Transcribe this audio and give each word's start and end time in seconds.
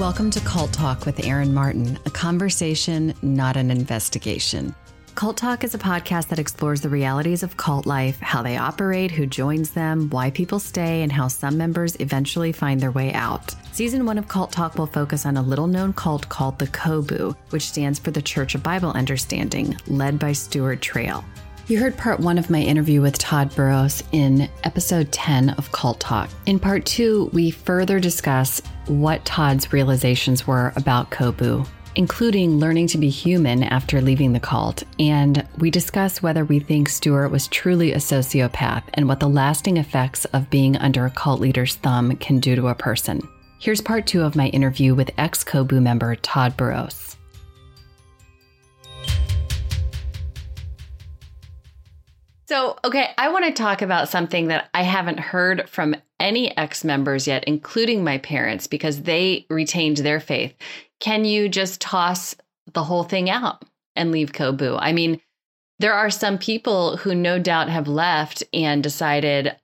Welcome 0.00 0.30
to 0.30 0.40
Cult 0.40 0.72
Talk 0.72 1.04
with 1.04 1.26
Aaron 1.26 1.52
Martin, 1.52 1.98
a 2.06 2.10
conversation, 2.10 3.12
not 3.20 3.58
an 3.58 3.70
investigation. 3.70 4.74
Cult 5.14 5.36
Talk 5.36 5.62
is 5.62 5.74
a 5.74 5.78
podcast 5.78 6.28
that 6.28 6.38
explores 6.38 6.80
the 6.80 6.88
realities 6.88 7.42
of 7.42 7.58
cult 7.58 7.84
life, 7.84 8.18
how 8.18 8.40
they 8.40 8.56
operate, 8.56 9.10
who 9.10 9.26
joins 9.26 9.72
them, 9.72 10.08
why 10.08 10.30
people 10.30 10.58
stay, 10.58 11.02
and 11.02 11.12
how 11.12 11.28
some 11.28 11.58
members 11.58 11.96
eventually 12.00 12.50
find 12.50 12.80
their 12.80 12.90
way 12.90 13.12
out. 13.12 13.54
Season 13.72 14.06
one 14.06 14.16
of 14.16 14.26
Cult 14.26 14.52
Talk 14.52 14.78
will 14.78 14.86
focus 14.86 15.26
on 15.26 15.36
a 15.36 15.42
little 15.42 15.66
known 15.66 15.92
cult 15.92 16.26
called 16.30 16.58
the 16.58 16.68
COBU, 16.68 17.36
which 17.50 17.68
stands 17.68 17.98
for 17.98 18.10
the 18.10 18.22
Church 18.22 18.54
of 18.54 18.62
Bible 18.62 18.92
Understanding, 18.92 19.76
led 19.86 20.18
by 20.18 20.32
Stewart 20.32 20.80
Traill. 20.80 21.22
You 21.70 21.78
heard 21.78 21.96
part 21.96 22.18
one 22.18 22.36
of 22.36 22.50
my 22.50 22.58
interview 22.58 23.00
with 23.00 23.16
Todd 23.16 23.54
Burrows 23.54 24.02
in 24.10 24.50
episode 24.64 25.12
10 25.12 25.50
of 25.50 25.70
Cult 25.70 26.00
Talk. 26.00 26.28
In 26.46 26.58
part 26.58 26.84
two, 26.84 27.30
we 27.32 27.52
further 27.52 28.00
discuss 28.00 28.60
what 28.88 29.24
Todd's 29.24 29.72
realizations 29.72 30.48
were 30.48 30.72
about 30.74 31.12
COBU, 31.12 31.64
including 31.94 32.58
learning 32.58 32.88
to 32.88 32.98
be 32.98 33.08
human 33.08 33.62
after 33.62 34.00
leaving 34.00 34.32
the 34.32 34.40
cult. 34.40 34.82
And 34.98 35.46
we 35.58 35.70
discuss 35.70 36.20
whether 36.20 36.44
we 36.44 36.58
think 36.58 36.88
Stewart 36.88 37.30
was 37.30 37.46
truly 37.46 37.92
a 37.92 37.98
sociopath 37.98 38.82
and 38.94 39.06
what 39.06 39.20
the 39.20 39.28
lasting 39.28 39.76
effects 39.76 40.24
of 40.24 40.50
being 40.50 40.76
under 40.76 41.06
a 41.06 41.10
cult 41.10 41.40
leader's 41.40 41.76
thumb 41.76 42.16
can 42.16 42.40
do 42.40 42.56
to 42.56 42.66
a 42.66 42.74
person. 42.74 43.20
Here's 43.60 43.80
part 43.80 44.08
two 44.08 44.22
of 44.22 44.34
my 44.34 44.48
interview 44.48 44.96
with 44.96 45.12
ex 45.18 45.44
COBU 45.44 45.80
member 45.80 46.16
Todd 46.16 46.56
Burrows. 46.56 47.09
So, 52.50 52.76
okay, 52.84 53.10
I 53.16 53.28
want 53.28 53.44
to 53.44 53.52
talk 53.52 53.80
about 53.80 54.08
something 54.08 54.48
that 54.48 54.70
I 54.74 54.82
haven't 54.82 55.20
heard 55.20 55.68
from 55.68 55.94
any 56.18 56.56
ex 56.56 56.82
members 56.82 57.28
yet, 57.28 57.44
including 57.44 58.02
my 58.02 58.18
parents, 58.18 58.66
because 58.66 59.02
they 59.02 59.46
retained 59.48 59.98
their 59.98 60.18
faith. 60.18 60.56
Can 60.98 61.24
you 61.24 61.48
just 61.48 61.80
toss 61.80 62.34
the 62.72 62.82
whole 62.82 63.04
thing 63.04 63.30
out 63.30 63.64
and 63.94 64.10
leave 64.10 64.32
COBU? 64.32 64.76
I 64.80 64.92
mean, 64.92 65.20
there 65.78 65.94
are 65.94 66.10
some 66.10 66.38
people 66.38 66.96
who 66.96 67.14
no 67.14 67.38
doubt 67.38 67.68
have 67.68 67.86
left 67.86 68.42
and 68.52 68.82
decided, 68.82 69.54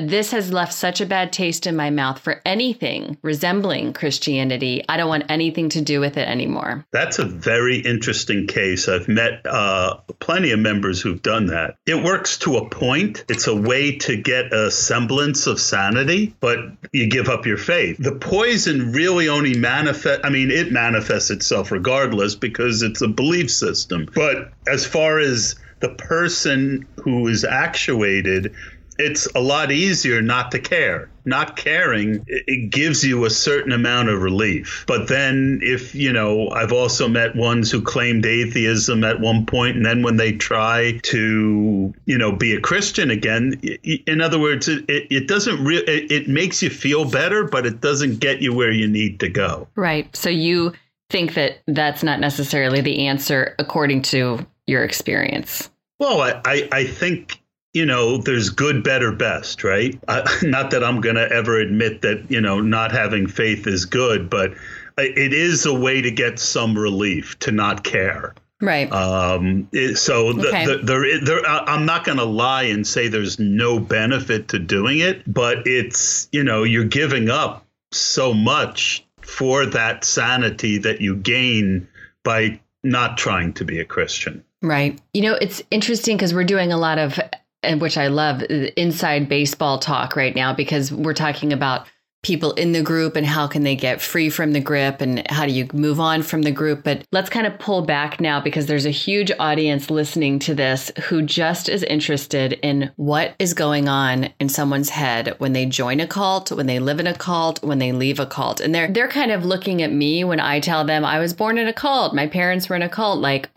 this 0.00 0.32
has 0.32 0.52
left 0.52 0.72
such 0.72 1.00
a 1.00 1.06
bad 1.06 1.32
taste 1.32 1.66
in 1.66 1.76
my 1.76 1.90
mouth 1.90 2.18
for 2.18 2.42
anything 2.44 3.16
resembling 3.22 3.92
Christianity. 3.92 4.84
I 4.88 4.96
don't 4.96 5.08
want 5.08 5.24
anything 5.28 5.68
to 5.70 5.80
do 5.80 6.00
with 6.00 6.16
it 6.16 6.28
anymore. 6.28 6.84
That's 6.90 7.18
a 7.18 7.24
very 7.24 7.78
interesting 7.78 8.46
case. 8.46 8.88
I've 8.88 9.06
met 9.08 9.46
uh, 9.46 9.98
plenty 10.18 10.50
of 10.50 10.58
members 10.58 11.00
who've 11.00 11.22
done 11.22 11.46
that. 11.46 11.76
It 11.86 12.02
works 12.02 12.38
to 12.38 12.56
a 12.56 12.68
point. 12.68 13.24
It's 13.28 13.46
a 13.46 13.54
way 13.54 13.96
to 13.98 14.16
get 14.16 14.52
a 14.52 14.70
semblance 14.70 15.46
of 15.46 15.60
sanity, 15.60 16.34
but 16.40 16.58
you 16.92 17.08
give 17.08 17.28
up 17.28 17.46
your 17.46 17.58
faith. 17.58 17.96
The 17.98 18.16
poison 18.16 18.92
really 18.92 19.28
only 19.28 19.54
manifest. 19.56 20.22
I 20.24 20.30
mean, 20.30 20.50
it 20.50 20.72
manifests 20.72 21.30
itself 21.30 21.70
regardless 21.70 22.34
because 22.34 22.82
it's 22.82 23.00
a 23.00 23.08
belief 23.08 23.50
system. 23.50 24.08
But 24.12 24.52
as 24.66 24.84
far 24.84 25.20
as 25.20 25.54
the 25.80 25.90
person 25.90 26.86
who 26.96 27.28
is 27.28 27.44
actuated 27.44 28.54
it's 28.98 29.26
a 29.34 29.40
lot 29.40 29.72
easier 29.72 30.22
not 30.22 30.50
to 30.52 30.58
care. 30.58 31.10
Not 31.26 31.56
caring, 31.56 32.22
it 32.26 32.70
gives 32.70 33.02
you 33.02 33.24
a 33.24 33.30
certain 33.30 33.72
amount 33.72 34.10
of 34.10 34.20
relief. 34.20 34.84
But 34.86 35.08
then, 35.08 35.60
if 35.62 35.94
you 35.94 36.12
know, 36.12 36.50
I've 36.50 36.72
also 36.72 37.08
met 37.08 37.34
ones 37.34 37.70
who 37.70 37.80
claimed 37.80 38.26
atheism 38.26 39.04
at 39.04 39.20
one 39.20 39.46
point, 39.46 39.78
and 39.78 39.86
then 39.86 40.02
when 40.02 40.18
they 40.18 40.32
try 40.32 41.00
to, 41.04 41.94
you 42.04 42.18
know, 42.18 42.30
be 42.30 42.54
a 42.54 42.60
Christian 42.60 43.10
again, 43.10 43.58
in 43.84 44.20
other 44.20 44.38
words, 44.38 44.68
it, 44.68 44.84
it 44.88 45.26
doesn't 45.26 45.64
really, 45.64 45.84
it, 45.84 46.12
it 46.12 46.28
makes 46.28 46.62
you 46.62 46.68
feel 46.68 47.06
better, 47.06 47.44
but 47.44 47.64
it 47.64 47.80
doesn't 47.80 48.20
get 48.20 48.42
you 48.42 48.52
where 48.52 48.72
you 48.72 48.86
need 48.86 49.18
to 49.20 49.28
go. 49.30 49.66
Right. 49.76 50.14
So 50.14 50.28
you 50.28 50.74
think 51.08 51.34
that 51.34 51.62
that's 51.66 52.02
not 52.02 52.20
necessarily 52.20 52.82
the 52.82 53.06
answer 53.06 53.54
according 53.58 54.02
to 54.02 54.44
your 54.66 54.84
experience. 54.84 55.70
Well, 55.98 56.20
I, 56.20 56.40
I, 56.44 56.68
I 56.72 56.84
think 56.84 57.40
you 57.74 57.84
know, 57.84 58.18
there's 58.18 58.50
good, 58.50 58.82
better, 58.84 59.12
best, 59.12 59.64
right? 59.64 59.98
Uh, 60.08 60.22
not 60.42 60.70
that 60.70 60.82
I'm 60.82 61.00
going 61.00 61.16
to 61.16 61.30
ever 61.30 61.58
admit 61.58 62.02
that, 62.02 62.24
you 62.30 62.40
know, 62.40 62.60
not 62.60 62.92
having 62.92 63.26
faith 63.26 63.66
is 63.66 63.84
good, 63.84 64.30
but 64.30 64.54
it 64.96 65.32
is 65.32 65.66
a 65.66 65.74
way 65.74 66.00
to 66.00 66.10
get 66.10 66.38
some 66.38 66.78
relief 66.78 67.36
to 67.40 67.50
not 67.50 67.82
care. 67.82 68.34
Right. 68.60 68.90
Um, 68.92 69.68
so 69.94 70.32
the, 70.32 70.48
okay. 70.48 70.66
the, 70.66 70.78
there, 70.78 71.20
there, 71.20 71.44
I'm 71.44 71.84
not 71.84 72.04
going 72.04 72.18
to 72.18 72.24
lie 72.24 72.62
and 72.62 72.86
say 72.86 73.08
there's 73.08 73.38
no 73.40 73.80
benefit 73.80 74.48
to 74.48 74.60
doing 74.60 75.00
it, 75.00 75.22
but 75.30 75.66
it's, 75.66 76.28
you 76.30 76.44
know, 76.44 76.62
you're 76.62 76.84
giving 76.84 77.28
up 77.28 77.66
so 77.90 78.32
much 78.32 79.04
for 79.20 79.66
that 79.66 80.04
sanity 80.04 80.78
that 80.78 81.00
you 81.00 81.16
gain 81.16 81.88
by 82.22 82.60
not 82.84 83.18
trying 83.18 83.52
to 83.54 83.64
be 83.64 83.80
a 83.80 83.84
Christian. 83.84 84.44
Right. 84.62 84.98
You 85.12 85.22
know, 85.22 85.34
it's 85.34 85.62
interesting 85.70 86.16
because 86.16 86.32
we're 86.32 86.44
doing 86.44 86.72
a 86.72 86.78
lot 86.78 86.98
of 86.98 87.18
and 87.64 87.80
which 87.80 87.96
I 87.96 88.08
love, 88.08 88.42
uh, 88.42 88.70
inside 88.76 89.28
baseball 89.28 89.78
talk 89.78 90.16
right 90.16 90.34
now 90.34 90.54
because 90.54 90.92
we're 90.92 91.14
talking 91.14 91.52
about 91.52 91.86
people 92.24 92.52
in 92.54 92.72
the 92.72 92.82
group 92.82 93.14
and 93.14 93.26
how 93.26 93.46
can 93.46 93.62
they 93.62 93.76
get 93.76 94.00
free 94.00 94.30
from 94.30 94.52
the 94.52 94.60
grip 94.60 95.00
and 95.00 95.30
how 95.30 95.46
do 95.46 95.52
you 95.52 95.68
move 95.72 96.00
on 96.00 96.22
from 96.22 96.42
the 96.42 96.50
group. 96.50 96.82
But 96.82 97.06
let's 97.12 97.30
kind 97.30 97.46
of 97.46 97.58
pull 97.58 97.82
back 97.82 98.20
now 98.20 98.40
because 98.40 98.66
there's 98.66 98.86
a 98.86 98.90
huge 98.90 99.30
audience 99.38 99.90
listening 99.90 100.38
to 100.40 100.54
this 100.54 100.90
who 101.04 101.22
just 101.22 101.68
is 101.68 101.84
interested 101.84 102.54
in 102.62 102.90
what 102.96 103.34
is 103.38 103.54
going 103.54 103.88
on 103.88 104.30
in 104.40 104.48
someone's 104.48 104.88
head 104.88 105.34
when 105.38 105.52
they 105.52 105.66
join 105.66 106.00
a 106.00 106.06
cult 106.06 106.50
when 106.50 106.66
they 106.66 106.78
live 106.78 106.98
in 106.98 107.06
a 107.06 107.14
cult 107.14 107.62
when 107.62 107.78
they 107.78 107.92
leave 107.92 108.18
a 108.18 108.26
cult. 108.26 108.60
And 108.60 108.74
they're 108.74 108.90
they're 108.90 109.08
kind 109.08 109.30
of 109.30 109.44
looking 109.44 109.82
at 109.82 109.92
me 109.92 110.24
when 110.24 110.40
I 110.40 110.60
tell 110.60 110.84
them 110.84 111.04
I 111.04 111.18
was 111.18 111.34
born 111.34 111.58
in 111.58 111.68
a 111.68 111.72
cult. 111.72 112.14
My 112.14 112.26
parents 112.26 112.68
were 112.68 112.76
in 112.76 112.82
a 112.82 112.88
cult. 112.88 113.20
Like 113.20 113.50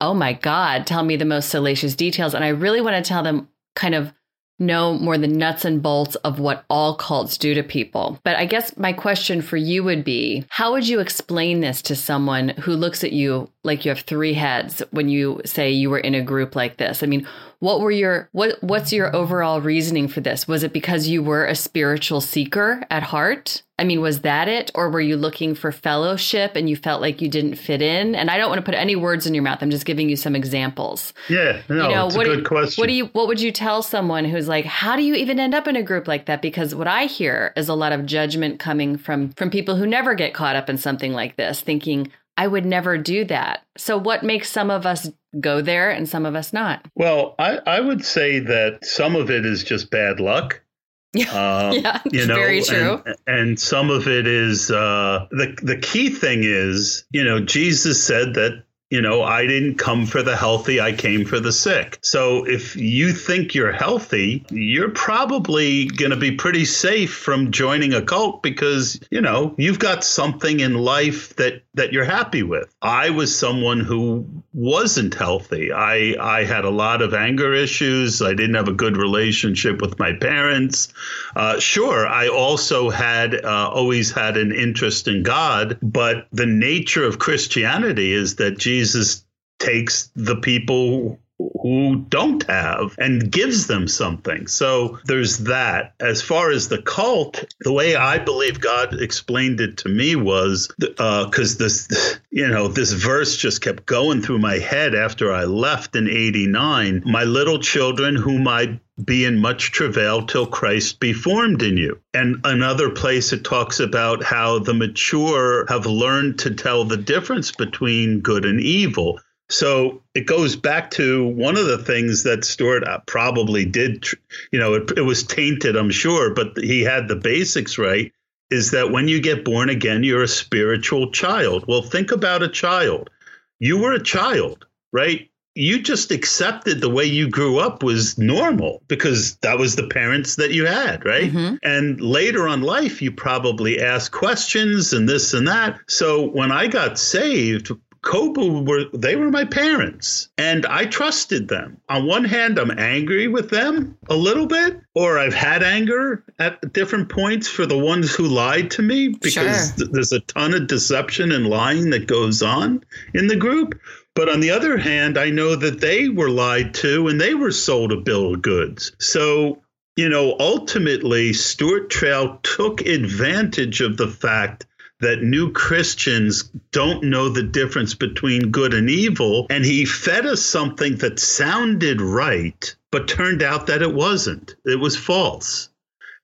oh 0.00 0.14
my 0.14 0.32
god 0.32 0.86
tell 0.86 1.04
me 1.04 1.16
the 1.16 1.24
most 1.26 1.50
salacious 1.50 1.94
details. 1.94 2.34
And 2.34 2.44
I 2.44 2.48
really 2.48 2.80
want 2.80 2.96
to 2.96 3.06
tell 3.06 3.22
them 3.22 3.48
kind 3.74 3.94
of 3.94 4.12
know 4.58 4.94
more 4.94 5.18
the 5.18 5.26
nuts 5.26 5.64
and 5.64 5.82
bolts 5.82 6.14
of 6.16 6.38
what 6.38 6.64
all 6.70 6.94
cults 6.94 7.36
do 7.36 7.54
to 7.54 7.62
people. 7.62 8.20
But 8.22 8.36
I 8.36 8.46
guess 8.46 8.76
my 8.76 8.92
question 8.92 9.42
for 9.42 9.56
you 9.56 9.82
would 9.82 10.04
be 10.04 10.44
how 10.48 10.72
would 10.72 10.88
you 10.88 11.00
explain 11.00 11.60
this 11.60 11.82
to 11.82 11.96
someone 11.96 12.50
who 12.50 12.76
looks 12.76 13.02
at 13.02 13.12
you 13.12 13.50
like 13.64 13.84
you 13.84 13.88
have 13.88 14.00
three 14.00 14.34
heads 14.34 14.82
when 14.90 15.08
you 15.08 15.40
say 15.44 15.70
you 15.70 15.90
were 15.90 15.98
in 15.98 16.14
a 16.14 16.22
group 16.22 16.54
like 16.54 16.76
this? 16.76 17.02
I 17.02 17.06
mean, 17.06 17.26
what 17.64 17.80
were 17.80 17.90
your 17.90 18.28
what 18.32 18.62
what's 18.62 18.92
your 18.92 19.14
overall 19.16 19.62
reasoning 19.62 20.06
for 20.06 20.20
this? 20.20 20.46
Was 20.46 20.62
it 20.62 20.72
because 20.72 21.08
you 21.08 21.22
were 21.22 21.46
a 21.46 21.54
spiritual 21.54 22.20
seeker 22.20 22.84
at 22.90 23.02
heart? 23.02 23.62
I 23.78 23.84
mean, 23.84 24.02
was 24.02 24.20
that 24.20 24.48
it? 24.48 24.70
Or 24.74 24.90
were 24.90 25.00
you 25.00 25.16
looking 25.16 25.54
for 25.54 25.72
fellowship 25.72 26.54
and 26.54 26.68
you 26.68 26.76
felt 26.76 27.00
like 27.00 27.20
you 27.20 27.28
didn't 27.28 27.56
fit 27.56 27.82
in? 27.82 28.14
And 28.14 28.30
I 28.30 28.36
don't 28.36 28.48
want 28.48 28.60
to 28.60 28.64
put 28.64 28.74
any 28.74 28.94
words 28.94 29.26
in 29.26 29.34
your 29.34 29.42
mouth. 29.42 29.62
I'm 29.62 29.70
just 29.70 29.84
giving 29.84 30.08
you 30.08 30.14
some 30.14 30.36
examples. 30.36 31.12
Yeah, 31.28 31.62
no, 31.68 31.88
you 31.88 31.94
know, 31.94 32.06
it's 32.06 32.16
what 32.16 32.26
a 32.26 32.30
good 32.30 32.36
do, 32.36 32.44
question. 32.44 32.82
What 32.82 32.86
do 32.86 32.92
you 32.92 33.06
what 33.06 33.26
would 33.28 33.40
you 33.40 33.50
tell 33.50 33.82
someone 33.82 34.26
who's 34.26 34.46
like, 34.46 34.66
how 34.66 34.94
do 34.94 35.02
you 35.02 35.14
even 35.14 35.40
end 35.40 35.54
up 35.54 35.66
in 35.66 35.74
a 35.74 35.82
group 35.82 36.06
like 36.06 36.26
that? 36.26 36.42
Because 36.42 36.74
what 36.74 36.86
I 36.86 37.06
hear 37.06 37.54
is 37.56 37.70
a 37.70 37.74
lot 37.74 37.92
of 37.92 38.04
judgment 38.04 38.60
coming 38.60 38.98
from 38.98 39.30
from 39.30 39.48
people 39.48 39.74
who 39.76 39.86
never 39.86 40.14
get 40.14 40.34
caught 40.34 40.54
up 40.54 40.68
in 40.68 40.76
something 40.76 41.14
like 41.14 41.36
this, 41.36 41.62
thinking, 41.62 42.12
I 42.36 42.46
would 42.46 42.66
never 42.66 42.98
do 42.98 43.24
that. 43.26 43.64
So 43.76 43.96
what 43.96 44.22
makes 44.22 44.50
some 44.50 44.70
of 44.70 44.86
us 44.86 45.10
go 45.40 45.60
there 45.60 45.90
and 45.90 46.08
some 46.08 46.26
of 46.26 46.34
us 46.34 46.52
not? 46.52 46.84
Well, 46.94 47.34
I, 47.38 47.58
I 47.66 47.80
would 47.80 48.04
say 48.04 48.40
that 48.40 48.84
some 48.84 49.16
of 49.16 49.30
it 49.30 49.46
is 49.46 49.64
just 49.64 49.90
bad 49.90 50.20
luck. 50.20 50.60
Um, 51.14 51.22
yeah, 51.74 52.00
you 52.10 52.26
know, 52.26 52.34
very 52.34 52.60
true. 52.60 53.00
And, 53.06 53.16
and, 53.28 53.60
some 53.60 53.88
of 53.88 54.08
it 54.08 54.26
is 54.26 54.68
uh, 54.68 55.28
the 55.30 55.56
the 55.62 55.76
key 55.76 56.10
thing 56.10 56.40
is, 56.42 57.04
you 57.12 57.22
know, 57.22 57.38
Jesus 57.38 58.04
said 58.04 58.34
that 58.34 58.64
you 58.94 59.02
know, 59.02 59.24
I 59.24 59.48
didn't 59.48 59.74
come 59.74 60.06
for 60.06 60.22
the 60.22 60.36
healthy, 60.36 60.80
I 60.80 60.92
came 60.92 61.24
for 61.24 61.40
the 61.40 61.50
sick. 61.50 61.98
So 62.00 62.44
if 62.44 62.76
you 62.76 63.12
think 63.12 63.52
you're 63.52 63.72
healthy, 63.72 64.46
you're 64.50 64.90
probably 64.90 65.86
going 65.86 66.12
to 66.12 66.16
be 66.16 66.36
pretty 66.36 66.64
safe 66.64 67.12
from 67.12 67.50
joining 67.50 67.92
a 67.92 68.02
cult 68.02 68.40
because, 68.40 69.00
you 69.10 69.20
know, 69.20 69.56
you've 69.58 69.80
got 69.80 70.04
something 70.04 70.60
in 70.60 70.74
life 70.74 71.34
that 71.34 71.62
that 71.74 71.92
you're 71.92 72.04
happy 72.04 72.44
with. 72.44 72.72
I 72.80 73.10
was 73.10 73.36
someone 73.36 73.80
who 73.80 74.44
wasn't 74.52 75.14
healthy. 75.14 75.72
I 75.72 76.14
I 76.20 76.44
had 76.44 76.64
a 76.64 76.70
lot 76.70 77.02
of 77.02 77.14
anger 77.14 77.52
issues. 77.52 78.22
I 78.22 78.34
didn't 78.34 78.54
have 78.54 78.68
a 78.68 78.72
good 78.72 78.96
relationship 78.96 79.82
with 79.82 79.98
my 79.98 80.12
parents. 80.12 80.92
Uh, 81.34 81.58
sure, 81.58 82.06
I 82.06 82.28
also 82.28 82.90
had 82.90 83.34
uh, 83.34 83.70
always 83.74 84.12
had 84.12 84.36
an 84.36 84.52
interest 84.52 85.08
in 85.08 85.24
God, 85.24 85.78
but 85.82 86.28
the 86.30 86.46
nature 86.46 87.04
of 87.04 87.18
Christianity 87.18 88.12
is 88.12 88.36
that 88.36 88.56
Jesus 88.56 88.83
Jesus 88.84 89.24
takes 89.58 90.10
the 90.14 90.36
people 90.36 91.18
who 91.38 92.04
don't 92.08 92.44
have 92.48 92.94
and 92.98 93.30
gives 93.30 93.66
them 93.66 93.88
something. 93.88 94.46
So 94.46 94.98
there's 95.04 95.38
that. 95.38 95.94
As 95.98 96.22
far 96.22 96.50
as 96.50 96.68
the 96.68 96.82
cult, 96.82 97.44
the 97.60 97.72
way 97.72 97.96
I 97.96 98.18
believe 98.18 98.60
God 98.60 99.00
explained 99.00 99.60
it 99.60 99.78
to 99.78 99.88
me 99.88 100.14
was 100.14 100.72
because 100.78 101.56
uh, 101.56 101.58
this, 101.58 102.20
you 102.30 102.46
know, 102.46 102.68
this 102.68 102.92
verse 102.92 103.36
just 103.36 103.62
kept 103.62 103.86
going 103.86 104.22
through 104.22 104.38
my 104.38 104.58
head 104.58 104.94
after 104.94 105.32
I 105.32 105.44
left 105.44 105.96
in 105.96 106.08
89. 106.08 107.02
My 107.04 107.24
little 107.24 107.58
children, 107.58 108.14
whom 108.14 108.46
I 108.46 108.78
be 109.02 109.24
in 109.24 109.38
much 109.38 109.72
travail 109.72 110.24
till 110.24 110.46
Christ 110.46 111.00
be 111.00 111.12
formed 111.12 111.62
in 111.62 111.76
you. 111.76 111.98
And 112.12 112.36
another 112.44 112.90
place 112.90 113.32
it 113.32 113.42
talks 113.42 113.80
about 113.80 114.22
how 114.22 114.60
the 114.60 114.74
mature 114.74 115.66
have 115.68 115.86
learned 115.86 116.38
to 116.40 116.54
tell 116.54 116.84
the 116.84 116.96
difference 116.96 117.50
between 117.50 118.20
good 118.20 118.44
and 118.44 118.60
evil. 118.60 119.18
So 119.50 120.02
it 120.14 120.26
goes 120.26 120.56
back 120.56 120.90
to 120.92 121.26
one 121.28 121.56
of 121.56 121.66
the 121.66 121.78
things 121.78 122.22
that 122.22 122.44
Stewart 122.44 122.86
uh, 122.86 123.00
probably 123.06 123.64
did, 123.64 124.06
you 124.50 124.58
know, 124.58 124.74
it, 124.74 124.92
it 124.96 125.02
was 125.02 125.22
tainted, 125.22 125.76
I'm 125.76 125.90
sure, 125.90 126.32
but 126.32 126.56
he 126.56 126.82
had 126.82 127.08
the 127.08 127.16
basics 127.16 127.78
right. 127.78 128.12
Is 128.50 128.70
that 128.70 128.90
when 128.90 129.08
you 129.08 129.20
get 129.20 129.44
born 129.44 129.68
again, 129.68 130.04
you're 130.04 130.22
a 130.22 130.28
spiritual 130.28 131.10
child. 131.10 131.64
Well, 131.66 131.82
think 131.82 132.12
about 132.12 132.42
a 132.42 132.48
child. 132.48 133.10
You 133.58 133.78
were 133.78 133.92
a 133.92 134.02
child, 134.02 134.66
right? 134.92 135.28
you 135.56 135.80
just 135.80 136.10
accepted 136.10 136.80
the 136.80 136.90
way 136.90 137.04
you 137.04 137.28
grew 137.28 137.58
up 137.58 137.82
was 137.82 138.18
normal 138.18 138.82
because 138.88 139.36
that 139.36 139.56
was 139.56 139.76
the 139.76 139.86
parents 139.86 140.34
that 140.36 140.50
you 140.50 140.66
had, 140.66 141.04
right? 141.04 141.32
Mm-hmm. 141.32 141.56
And 141.62 142.00
later 142.00 142.48
on 142.48 142.62
life, 142.62 143.00
you 143.00 143.12
probably 143.12 143.80
asked 143.80 144.10
questions 144.10 144.92
and 144.92 145.08
this 145.08 145.32
and 145.32 145.46
that. 145.46 145.78
So 145.86 146.28
when 146.28 146.50
I 146.50 146.66
got 146.66 146.98
saved, 146.98 147.70
COBU 148.04 148.66
were 148.66 148.84
they 148.92 149.16
were 149.16 149.30
my 149.30 149.44
parents 149.44 150.28
and 150.36 150.66
I 150.66 150.84
trusted 150.84 151.48
them. 151.48 151.78
On 151.88 152.06
one 152.06 152.24
hand, 152.24 152.58
I'm 152.58 152.78
angry 152.78 153.28
with 153.28 153.48
them 153.48 153.96
a 154.08 154.14
little 154.14 154.46
bit, 154.46 154.78
or 154.94 155.18
I've 155.18 155.34
had 155.34 155.62
anger 155.62 156.22
at 156.38 156.72
different 156.72 157.08
points 157.08 157.48
for 157.48 157.64
the 157.64 157.78
ones 157.78 158.14
who 158.14 158.26
lied 158.26 158.70
to 158.72 158.82
me 158.82 159.08
because 159.08 159.32
sure. 159.32 159.76
th- 159.76 159.90
there's 159.90 160.12
a 160.12 160.20
ton 160.20 160.52
of 160.54 160.66
deception 160.66 161.32
and 161.32 161.46
lying 161.46 161.90
that 161.90 162.06
goes 162.06 162.42
on 162.42 162.84
in 163.14 163.26
the 163.26 163.36
group. 163.36 163.80
But 164.14 164.28
on 164.28 164.40
the 164.40 164.50
other 164.50 164.76
hand, 164.76 165.18
I 165.18 165.30
know 165.30 165.56
that 165.56 165.80
they 165.80 166.08
were 166.08 166.30
lied 166.30 166.74
to 166.74 167.08
and 167.08 167.20
they 167.20 167.34
were 167.34 167.50
sold 167.50 167.90
a 167.90 167.96
bill 167.96 168.34
of 168.34 168.42
goods. 168.42 168.92
So, 169.00 169.62
you 169.96 170.08
know, 170.08 170.36
ultimately, 170.38 171.32
Stewart 171.32 171.90
Traill 171.90 172.38
took 172.42 172.82
advantage 172.82 173.80
of 173.80 173.96
the 173.96 174.08
fact 174.08 174.66
that 175.04 175.22
new 175.22 175.52
Christians 175.52 176.50
don't 176.72 177.04
know 177.04 177.28
the 177.28 177.42
difference 177.42 177.94
between 177.94 178.50
good 178.50 178.72
and 178.72 178.88
evil. 178.88 179.46
And 179.50 179.64
he 179.64 179.84
fed 179.84 180.26
us 180.26 180.42
something 180.42 180.96
that 180.96 181.18
sounded 181.18 182.00
right, 182.00 182.74
but 182.90 183.06
turned 183.06 183.42
out 183.42 183.66
that 183.66 183.82
it 183.82 183.94
wasn't. 183.94 184.56
It 184.64 184.80
was 184.80 184.96
false. 184.96 185.68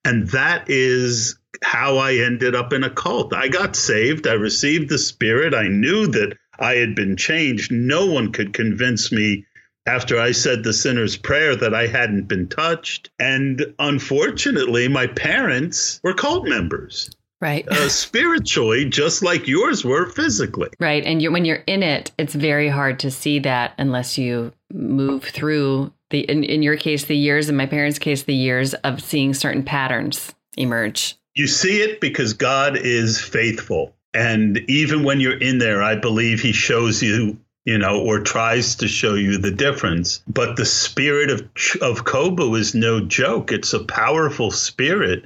And 0.05 0.29
that 0.29 0.65
is 0.69 1.39
how 1.63 1.99
I 1.99 2.15
ended 2.15 2.55
up 2.55 2.73
in 2.73 2.83
a 2.83 2.91
cult. 2.91 3.35
I 3.35 3.49
got 3.49 3.77
saved. 3.77 4.27
I 4.27 4.33
received 4.33 4.89
the 4.89 4.99
Spirit. 4.99 5.55
I 5.55 5.69
knew 5.69 6.07
that 6.07 6.39
I 6.59 6.77
had 6.77 6.95
been 6.95 7.17
changed. 7.17 7.71
No 7.71 8.07
one 8.07 8.33
could 8.33 8.55
convince 8.55 9.13
me 9.13 9.45
after 9.87 10.19
I 10.19 10.33
said 10.33 10.63
the 10.63 10.73
sinner's 10.73 11.17
prayer 11.19 11.55
that 11.57 11.75
I 11.75 11.87
hadn't 11.87 12.29
been 12.29 12.49
touched. 12.49 13.11
And 13.19 13.75
unfortunately, 13.79 14.89
my 14.89 15.07
parents 15.07 16.01
were 16.03 16.15
cult 16.15 16.49
members. 16.49 17.11
Right. 17.41 17.67
Uh, 17.69 17.89
spiritually, 17.89 18.85
just 18.85 19.23
like 19.23 19.49
yours 19.49 19.83
were 19.85 20.07
physically. 20.11 20.69
Right. 20.79 21.05
And 21.05 21.23
you, 21.23 21.33
when 21.33 21.47
you're 21.47 21.65
in 21.67 21.83
it, 21.83 22.11
it's 22.19 22.35
very 22.35 22.69
hard 22.69 22.99
to 23.01 23.11
see 23.11 23.39
that 23.41 23.73
unless 23.79 24.19
you 24.19 24.53
move 24.73 25.25
through 25.25 25.93
the, 26.11 26.21
in, 26.21 26.45
in 26.45 26.63
your 26.63 26.77
case, 26.77 27.07
the 27.07 27.17
years, 27.17 27.49
in 27.49 27.57
my 27.57 27.67
parents' 27.67 27.99
case, 27.99 28.25
the 28.25 28.35
years 28.35 28.75
of 28.75 29.01
seeing 29.01 29.33
certain 29.33 29.63
patterns 29.63 30.35
emerge. 30.59 31.17
You 31.35 31.47
see 31.47 31.81
it 31.81 32.01
because 32.01 32.35
God 32.35 32.77
is 32.77 33.19
faithful. 33.21 33.95
And 34.13 34.59
even 34.69 35.05
when 35.05 35.21
you're 35.21 35.39
in 35.39 35.59
there, 35.59 35.83
I 35.83 35.95
believe 35.95 36.41
he 36.41 36.53
shows 36.53 37.03
you, 37.03 37.39
you 37.65 37.79
know, 37.79 38.01
or 38.01 38.21
tries 38.21 38.75
to 38.77 38.89
show 38.89 39.15
you 39.15 39.39
the 39.39 39.53
difference. 39.53 40.23
But 40.29 40.57
the 40.57 40.67
spirit 40.67 41.31
of, 41.31 41.41
of 41.81 42.05
COBU 42.05 42.59
is 42.59 42.75
no 42.75 43.01
joke. 43.01 43.53
It's 43.53 43.73
a 43.73 43.85
powerful 43.85 44.51
spirit. 44.51 45.25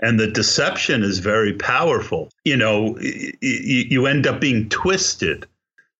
And 0.00 0.20
the 0.20 0.26
deception 0.26 1.02
is 1.02 1.20
very 1.20 1.54
powerful. 1.54 2.28
You 2.44 2.56
know, 2.56 2.98
you 3.00 4.06
end 4.06 4.26
up 4.26 4.40
being 4.40 4.68
twisted 4.68 5.46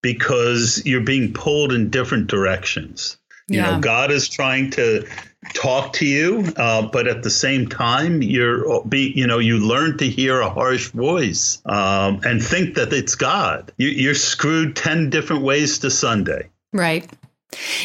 because 0.02 0.82
you're 0.84 1.00
being 1.00 1.32
pulled 1.32 1.72
in 1.72 1.90
different 1.90 2.26
directions. 2.28 3.16
You 3.48 3.60
yeah. 3.60 3.76
know, 3.76 3.80
God 3.80 4.10
is 4.10 4.28
trying 4.28 4.70
to 4.72 5.06
talk 5.54 5.92
to 5.94 6.06
you, 6.06 6.52
uh, 6.56 6.82
but 6.82 7.06
at 7.06 7.22
the 7.22 7.30
same 7.30 7.68
time, 7.68 8.22
you're 8.22 8.82
be 8.84 9.12
you 9.14 9.26
know 9.26 9.38
you 9.38 9.58
learn 9.58 9.98
to 9.98 10.08
hear 10.08 10.40
a 10.40 10.50
harsh 10.50 10.88
voice 10.88 11.62
um, 11.66 12.20
and 12.24 12.42
think 12.42 12.74
that 12.74 12.92
it's 12.92 13.14
God. 13.14 13.72
You, 13.78 13.88
you're 13.88 14.14
screwed 14.14 14.74
ten 14.74 15.10
different 15.10 15.42
ways 15.42 15.78
to 15.80 15.90
Sunday. 15.90 16.50
Right. 16.72 17.08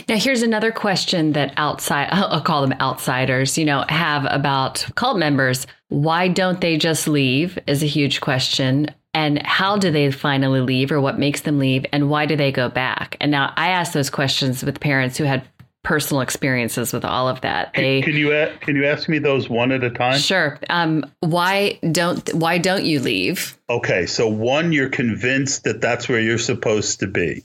Now, 0.08 0.18
here's 0.18 0.42
another 0.42 0.72
question 0.72 1.34
that 1.34 1.54
outside, 1.58 2.10
I'll 2.12 2.42
call 2.42 2.62
them 2.62 2.78
outsiders, 2.80 3.58
you 3.58 3.66
know, 3.66 3.86
have 3.90 4.26
about 4.30 4.86
cult 4.96 5.18
members. 5.18 5.68
Why 5.90 6.28
don't 6.28 6.62
they 6.62 6.78
just 6.78 7.08
leave 7.08 7.60
is 7.68 7.84
a 7.84 7.88
huge 7.88 8.22
question. 8.22 8.88
And 9.14 9.46
how 9.46 9.78
do 9.78 9.92
they 9.92 10.10
finally 10.12 10.62
leave 10.62 10.92
or 10.92 11.02
what 11.02 11.20
makes 11.20 11.42
them 11.42 11.60
leave? 11.60 11.86
And 11.92 12.10
why 12.10 12.26
do 12.26 12.36
they 12.36 12.52
go 12.52 12.70
back? 12.70 13.18
And 13.20 13.30
now 13.30 13.54
I 13.58 13.70
ask 13.70 13.92
those 13.92 14.10
questions 14.10 14.64
with 14.64 14.80
parents 14.80 15.18
who 15.18 15.26
had 15.26 15.46
personal 15.84 16.22
experiences 16.22 16.94
with 16.94 17.04
all 17.04 17.28
of 17.28 17.42
that. 17.42 17.74
They 17.74 18.02
can 18.02 18.14
you 18.14 18.30
can 18.62 18.76
you 18.76 18.86
ask 18.86 19.10
me 19.10 19.20
those 19.20 19.50
one 19.50 19.72
at 19.72 19.84
a 19.84 19.90
time? 19.90 20.20
Sure. 20.20 20.60
Um, 20.70 21.12
why 21.22 21.80
don't 21.92 22.34
why 22.34 22.58
don't 22.58 22.86
you 22.86 23.00
leave? 23.00 23.58
Okay, 23.70 24.06
so 24.06 24.28
one, 24.28 24.72
you're 24.72 24.90
convinced 24.90 25.64
that 25.64 25.82
that's 25.82 26.08
where 26.08 26.20
you're 26.20 26.38
supposed 26.38 27.00
to 27.00 27.08
be. 27.08 27.44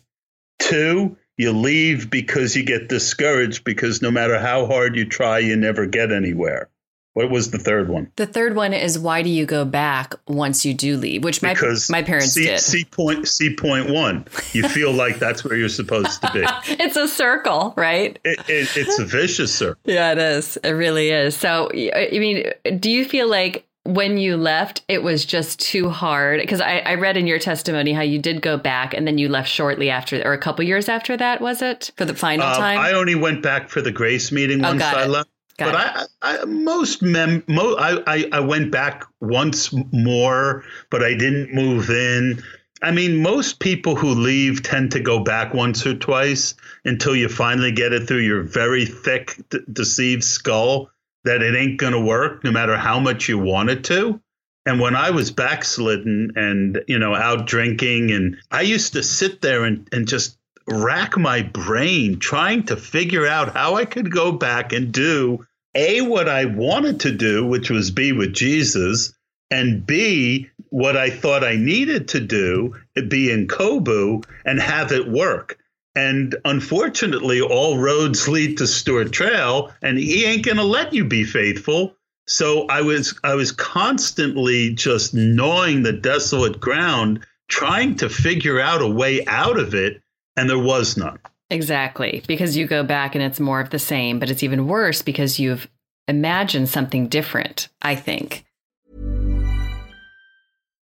Two, 0.59 1.17
you 1.37 1.53
leave 1.53 2.11
because 2.11 2.57
you 2.57 2.65
get 2.65 2.89
discouraged 2.89 3.65
because 3.65 4.03
no 4.03 4.11
matter 4.11 4.39
how 4.39 4.67
hard 4.67 4.97
you 4.97 5.07
try, 5.07 5.39
you 5.39 5.57
never 5.57 5.87
get 5.87 6.13
anywhere. 6.13 6.69
What 7.17 7.31
was 7.31 7.51
the 7.51 7.59
third 7.59 7.89
one? 7.89 8.13
The 8.17 8.27
third 8.27 8.55
one 8.55 8.75
is 8.75 8.99
why 8.99 9.23
do 9.23 9.31
you 9.31 9.47
go 9.47 9.65
back 9.65 10.15
once 10.29 10.67
you 10.67 10.75
do 10.75 10.99
leave? 10.99 11.25
Which 11.25 11.41
my 11.41 11.55
because 11.55 11.89
my 11.89 12.03
parents 12.03 12.33
C, 12.33 12.45
did. 12.45 12.61
C 12.61 12.85
point 12.85 13.27
C 13.27 13.57
point 13.57 13.89
one. 13.89 14.27
You 14.53 14.69
feel 14.69 14.93
like 14.95 15.19
that's 15.19 15.43
where 15.43 15.57
you're 15.57 15.71
supposed 15.71 16.21
to 16.21 16.31
be. 16.35 16.45
it's 16.75 16.97
a 16.97 17.09
circle, 17.09 17.73
right? 17.75 18.19
It, 18.23 18.39
it, 18.51 18.77
it's 18.77 18.99
a 18.99 19.07
vicious 19.07 19.55
circle. 19.55 19.81
Yeah, 19.87 20.13
it 20.13 20.19
is. 20.19 20.59
It 20.59 20.73
really 20.73 21.09
is. 21.09 21.35
So, 21.35 21.71
I 21.73 22.11
mean, 22.13 22.53
do 22.79 22.91
you 22.91 23.07
feel 23.07 23.31
like 23.31 23.67
when 23.87 24.19
you 24.19 24.37
left, 24.37 24.83
it 24.89 25.03
was 25.03 25.25
just 25.25 25.61
too 25.61 25.89
hard? 25.89 26.41
Because 26.41 26.61
I, 26.61 26.79
I, 26.79 26.95
read 26.95 27.17
in 27.17 27.27
your 27.27 27.39
testimony 27.39 27.93
how 27.93 28.03
you 28.03 28.19
did 28.19 28.43
go 28.43 28.57
back 28.57 28.95
and 28.95 29.07
then 29.07 29.19
you 29.19 29.29
left 29.29 29.49
shortly 29.49 29.91
after, 29.91 30.23
or 30.25 30.33
a 30.33 30.39
couple 30.39 30.65
years 30.65 30.89
after 30.89 31.17
that, 31.17 31.41
was 31.41 31.63
it? 31.63 31.93
For 31.97 32.05
the 32.05 32.15
final 32.15 32.47
uh, 32.47 32.57
time? 32.57 32.79
I 32.79 32.93
only 32.93 33.15
went 33.15 33.43
back 33.43 33.69
for 33.69 33.81
the 33.81 33.93
grace 33.93 34.33
meeting 34.33 34.65
oh, 34.65 34.69
once 34.69 34.83
I 34.83 35.05
it. 35.05 35.09
left. 35.09 35.31
Got 35.59 35.73
but 35.73 36.09
I, 36.23 36.43
I, 36.43 36.45
most 36.45 37.03
mem, 37.03 37.43
mo, 37.47 37.77
I, 37.77 38.03
I, 38.07 38.29
I 38.33 38.41
went 38.41 38.71
back 38.71 39.05
once 39.21 39.73
more, 39.91 40.65
but 40.91 41.03
I 41.03 41.15
didn't 41.15 41.55
move 41.55 41.89
in. 41.89 42.43
I 42.83 42.91
mean, 42.91 43.23
most 43.23 43.59
people 43.59 43.97
who 43.97 44.11
leave 44.11 44.63
tend 44.63 44.93
to 44.93 45.01
go 45.01 45.21
back 45.21 45.55
once 45.55 45.87
or 45.87 45.95
twice 45.95 46.55
until 46.85 47.17
you 47.17 47.31
finally 47.31 47.73
get 47.73 47.95
it 47.95 48.07
through 48.07 48.19
your 48.19 48.43
very 48.43 48.85
thick, 48.85 49.41
de- 49.49 49.61
deceived 49.61 50.25
skull 50.25 50.91
that 51.27 51.43
it 51.43 51.57
ain't 51.57 51.79
going 51.79 51.93
to 51.93 52.01
work, 52.01 52.43
no 52.45 52.53
matter 52.53 52.77
how 52.77 52.99
much 53.01 53.29
you 53.29 53.39
want 53.39 53.69
it 53.69 53.85
to. 53.85 54.21
And 54.65 54.81
when 54.81 54.97
I 54.97 55.11
was 55.11 55.31
backslidden 55.31 56.33
and, 56.37 56.83
you 56.89 56.99
know, 56.99 57.15
out 57.15 57.47
drinking, 57.47 58.11
and 58.11 58.37
I 58.51 58.63
used 58.63 58.95
to 58.95 59.03
sit 59.03 59.41
there 59.43 59.65
and, 59.65 59.89
and 59.93 60.09
just 60.09 60.39
rack 60.67 61.17
my 61.17 61.43
brain 61.43 62.19
trying 62.19 62.65
to 62.65 62.77
figure 62.77 63.27
out 63.27 63.55
how 63.55 63.75
I 63.75 63.85
could 63.85 64.11
go 64.11 64.33
back 64.33 64.73
and 64.73 64.93
do 64.93 65.47
A, 65.75 66.01
what 66.01 66.29
I 66.29 66.47
wanted 66.47 67.01
to 67.01 67.13
do, 67.13 67.47
which 67.47 67.71
was 67.71 67.91
be 67.91 68.13
with 68.13 68.33
Jesus, 68.33 69.13
and 69.51 69.87
B, 69.87 70.49
what 70.71 70.97
I 70.97 71.11
thought 71.11 71.45
I 71.45 71.57
needed 71.57 72.09
to 72.09 72.21
do, 72.21 72.75
be 73.09 73.31
in 73.31 73.47
COBU 73.47 74.25
and 74.45 74.61
have 74.61 74.91
it 74.91 75.09
work. 75.09 75.59
And 75.97 76.37
unfortunately, 76.45 77.41
all 77.41 77.79
roads 77.79 78.29
lead 78.29 78.59
to 78.59 78.67
Stewart 78.67 79.09
Traill, 79.13 79.73
and 79.83 79.99
he 79.99 80.27
ain't 80.27 80.45
to 80.45 80.63
let 80.63 80.93
you 80.93 81.05
be 81.05 81.25
faithful. 81.25 81.97
So 82.27 82.67
I 82.67 82.83
was 82.83 83.19
I 83.25 83.35
was 83.35 83.51
constantly 83.51 84.75
just 84.75 85.15
gnawing 85.15 85.83
the 85.83 85.93
desolate 85.93 86.61
ground, 86.61 87.25
trying 87.49 87.97
to 87.97 88.09
figure 88.09 88.61
out 88.61 88.83
a 88.83 88.89
way 88.89 89.25
out 89.27 89.59
of 89.59 89.75
it, 89.75 90.03
and 90.37 90.51
there 90.51 90.59
was 90.59 90.97
none. 90.97 91.19
Exactly, 91.51 92.23
because 92.27 92.57
you 92.57 92.67
go 92.67 92.83
back 92.83 93.15
and 93.15 93.25
it's 93.25 93.41
more 93.41 93.61
of 93.61 93.71
the 93.71 93.79
same, 93.79 94.19
but 94.19 94.31
it's 94.31 94.43
even 94.43 94.67
worse 94.67 95.01
because 95.01 95.39
you've 95.39 95.69
imagined 96.09 96.69
something 96.69 97.07
different. 97.07 97.69
I 97.81 97.95
think. 97.95 98.46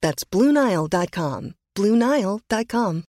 That's 0.00 0.24
BlueNile.com. 0.24 1.54
BlueNile.com. 1.76 3.04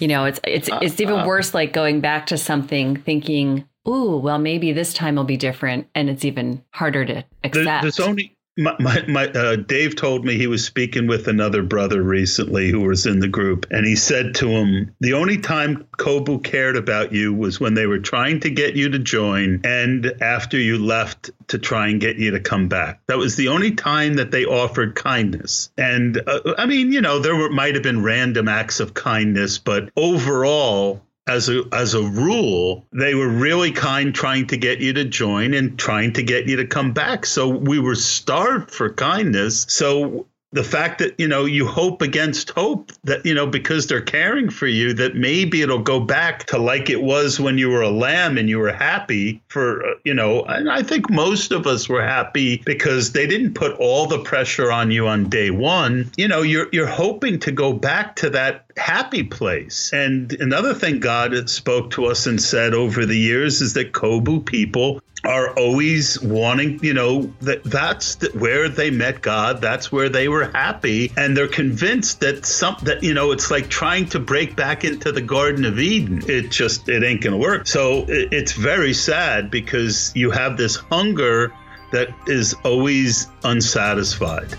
You 0.00 0.06
know, 0.06 0.26
it's 0.26 0.38
it's 0.44 0.70
uh, 0.70 0.78
it's 0.80 1.00
even 1.00 1.20
uh, 1.20 1.26
worse 1.26 1.54
like 1.54 1.72
going 1.72 2.00
back 2.00 2.26
to 2.26 2.38
something 2.38 2.96
thinking, 2.96 3.64
"Ooh, 3.88 4.16
well 4.18 4.38
maybe 4.38 4.72
this 4.72 4.94
time 4.94 5.16
will 5.16 5.24
be 5.24 5.36
different," 5.36 5.88
and 5.92 6.08
it's 6.08 6.24
even 6.24 6.62
harder 6.72 7.04
to 7.04 7.24
accept. 7.42 7.82
There's 7.82 7.98
only 7.98 8.37
my, 8.58 8.74
my, 8.80 9.04
my 9.06 9.26
uh, 9.28 9.56
Dave 9.56 9.94
told 9.94 10.24
me 10.24 10.36
he 10.36 10.48
was 10.48 10.64
speaking 10.64 11.06
with 11.06 11.28
another 11.28 11.62
brother 11.62 12.02
recently 12.02 12.70
who 12.70 12.80
was 12.80 13.06
in 13.06 13.20
the 13.20 13.28
group, 13.28 13.66
and 13.70 13.86
he 13.86 13.94
said 13.94 14.34
to 14.36 14.48
him, 14.48 14.94
"The 14.98 15.12
only 15.12 15.38
time 15.38 15.86
COBU 15.96 16.42
cared 16.42 16.76
about 16.76 17.12
you 17.12 17.32
was 17.32 17.60
when 17.60 17.74
they 17.74 17.86
were 17.86 18.00
trying 18.00 18.40
to 18.40 18.50
get 18.50 18.74
you 18.74 18.90
to 18.90 18.98
join, 18.98 19.60
and 19.62 20.12
after 20.20 20.58
you 20.58 20.84
left 20.84 21.30
to 21.48 21.58
try 21.58 21.88
and 21.88 22.00
get 22.00 22.16
you 22.16 22.32
to 22.32 22.40
come 22.40 22.68
back. 22.68 23.00
That 23.06 23.18
was 23.18 23.36
the 23.36 23.48
only 23.48 23.70
time 23.70 24.14
that 24.14 24.32
they 24.32 24.44
offered 24.44 24.96
kindness. 24.96 25.70
And 25.78 26.20
uh, 26.26 26.54
I 26.58 26.66
mean, 26.66 26.92
you 26.92 27.00
know, 27.00 27.20
there 27.20 27.36
were, 27.36 27.50
might 27.50 27.74
have 27.74 27.84
been 27.84 28.02
random 28.02 28.48
acts 28.48 28.80
of 28.80 28.92
kindness, 28.92 29.58
but 29.58 29.90
overall." 29.96 31.02
As 31.28 31.48
a 31.48 31.64
as 31.72 31.94
a 31.94 32.02
rule, 32.02 32.86
they 32.92 33.14
were 33.14 33.28
really 33.28 33.72
kind 33.72 34.14
trying 34.14 34.46
to 34.48 34.56
get 34.56 34.80
you 34.80 34.92
to 34.94 35.04
join 35.04 35.54
and 35.54 35.78
trying 35.78 36.12
to 36.14 36.22
get 36.22 36.46
you 36.46 36.56
to 36.56 36.66
come 36.66 36.92
back. 36.92 37.26
So 37.26 37.48
we 37.48 37.78
were 37.78 37.94
starved 37.94 38.70
for 38.70 38.92
kindness. 38.92 39.66
So 39.68 40.26
the 40.52 40.64
fact 40.64 40.98
that 41.00 41.14
you 41.18 41.28
know 41.28 41.44
you 41.44 41.66
hope 41.66 42.00
against 42.00 42.50
hope 42.50 42.90
that 43.04 43.24
you 43.26 43.34
know 43.34 43.46
because 43.46 43.86
they're 43.86 44.00
caring 44.00 44.48
for 44.48 44.66
you 44.66 44.94
that 44.94 45.14
maybe 45.14 45.60
it'll 45.60 45.78
go 45.78 46.00
back 46.00 46.46
to 46.46 46.58
like 46.58 46.88
it 46.88 47.02
was 47.02 47.38
when 47.38 47.58
you 47.58 47.68
were 47.68 47.82
a 47.82 47.90
lamb 47.90 48.38
and 48.38 48.48
you 48.48 48.58
were 48.58 48.72
happy 48.72 49.42
for 49.48 49.84
uh, 49.84 49.94
you 50.04 50.14
know 50.14 50.42
and 50.44 50.70
i 50.70 50.82
think 50.82 51.10
most 51.10 51.52
of 51.52 51.66
us 51.66 51.88
were 51.88 52.02
happy 52.02 52.62
because 52.64 53.12
they 53.12 53.26
didn't 53.26 53.52
put 53.52 53.72
all 53.78 54.06
the 54.06 54.18
pressure 54.20 54.72
on 54.72 54.90
you 54.90 55.06
on 55.06 55.28
day 55.28 55.50
1 55.50 56.12
you 56.16 56.26
know 56.26 56.40
you're 56.40 56.68
you're 56.72 56.86
hoping 56.86 57.38
to 57.38 57.52
go 57.52 57.74
back 57.74 58.16
to 58.16 58.30
that 58.30 58.64
happy 58.78 59.22
place 59.22 59.92
and 59.92 60.32
another 60.34 60.72
thing 60.74 61.00
god 61.00 61.48
spoke 61.50 61.90
to 61.90 62.06
us 62.06 62.26
and 62.26 62.40
said 62.40 62.74
over 62.74 63.04
the 63.04 63.16
years 63.16 63.60
is 63.60 63.74
that 63.74 63.92
COBU 63.92 64.46
people 64.46 65.00
are 65.24 65.50
always 65.58 66.20
wanting, 66.20 66.82
you 66.82 66.94
know, 66.94 67.32
that 67.40 67.64
that's 67.64 68.16
the, 68.16 68.28
where 68.30 68.68
they 68.68 68.90
met 68.90 69.20
God. 69.20 69.60
That's 69.60 69.90
where 69.90 70.08
they 70.08 70.28
were 70.28 70.44
happy, 70.44 71.12
and 71.16 71.36
they're 71.36 71.48
convinced 71.48 72.20
that 72.20 72.46
some 72.46 72.76
that 72.82 73.02
you 73.02 73.14
know 73.14 73.32
it's 73.32 73.50
like 73.50 73.68
trying 73.68 74.06
to 74.10 74.20
break 74.20 74.56
back 74.56 74.84
into 74.84 75.12
the 75.12 75.20
Garden 75.20 75.64
of 75.64 75.78
Eden. 75.78 76.22
It 76.28 76.50
just 76.50 76.88
it 76.88 77.02
ain't 77.02 77.22
gonna 77.22 77.36
work. 77.36 77.66
So 77.66 78.04
it, 78.08 78.32
it's 78.32 78.52
very 78.52 78.94
sad 78.94 79.50
because 79.50 80.12
you 80.14 80.30
have 80.30 80.56
this 80.56 80.76
hunger 80.76 81.52
that 81.90 82.08
is 82.26 82.54
always 82.64 83.28
unsatisfied. 83.44 84.54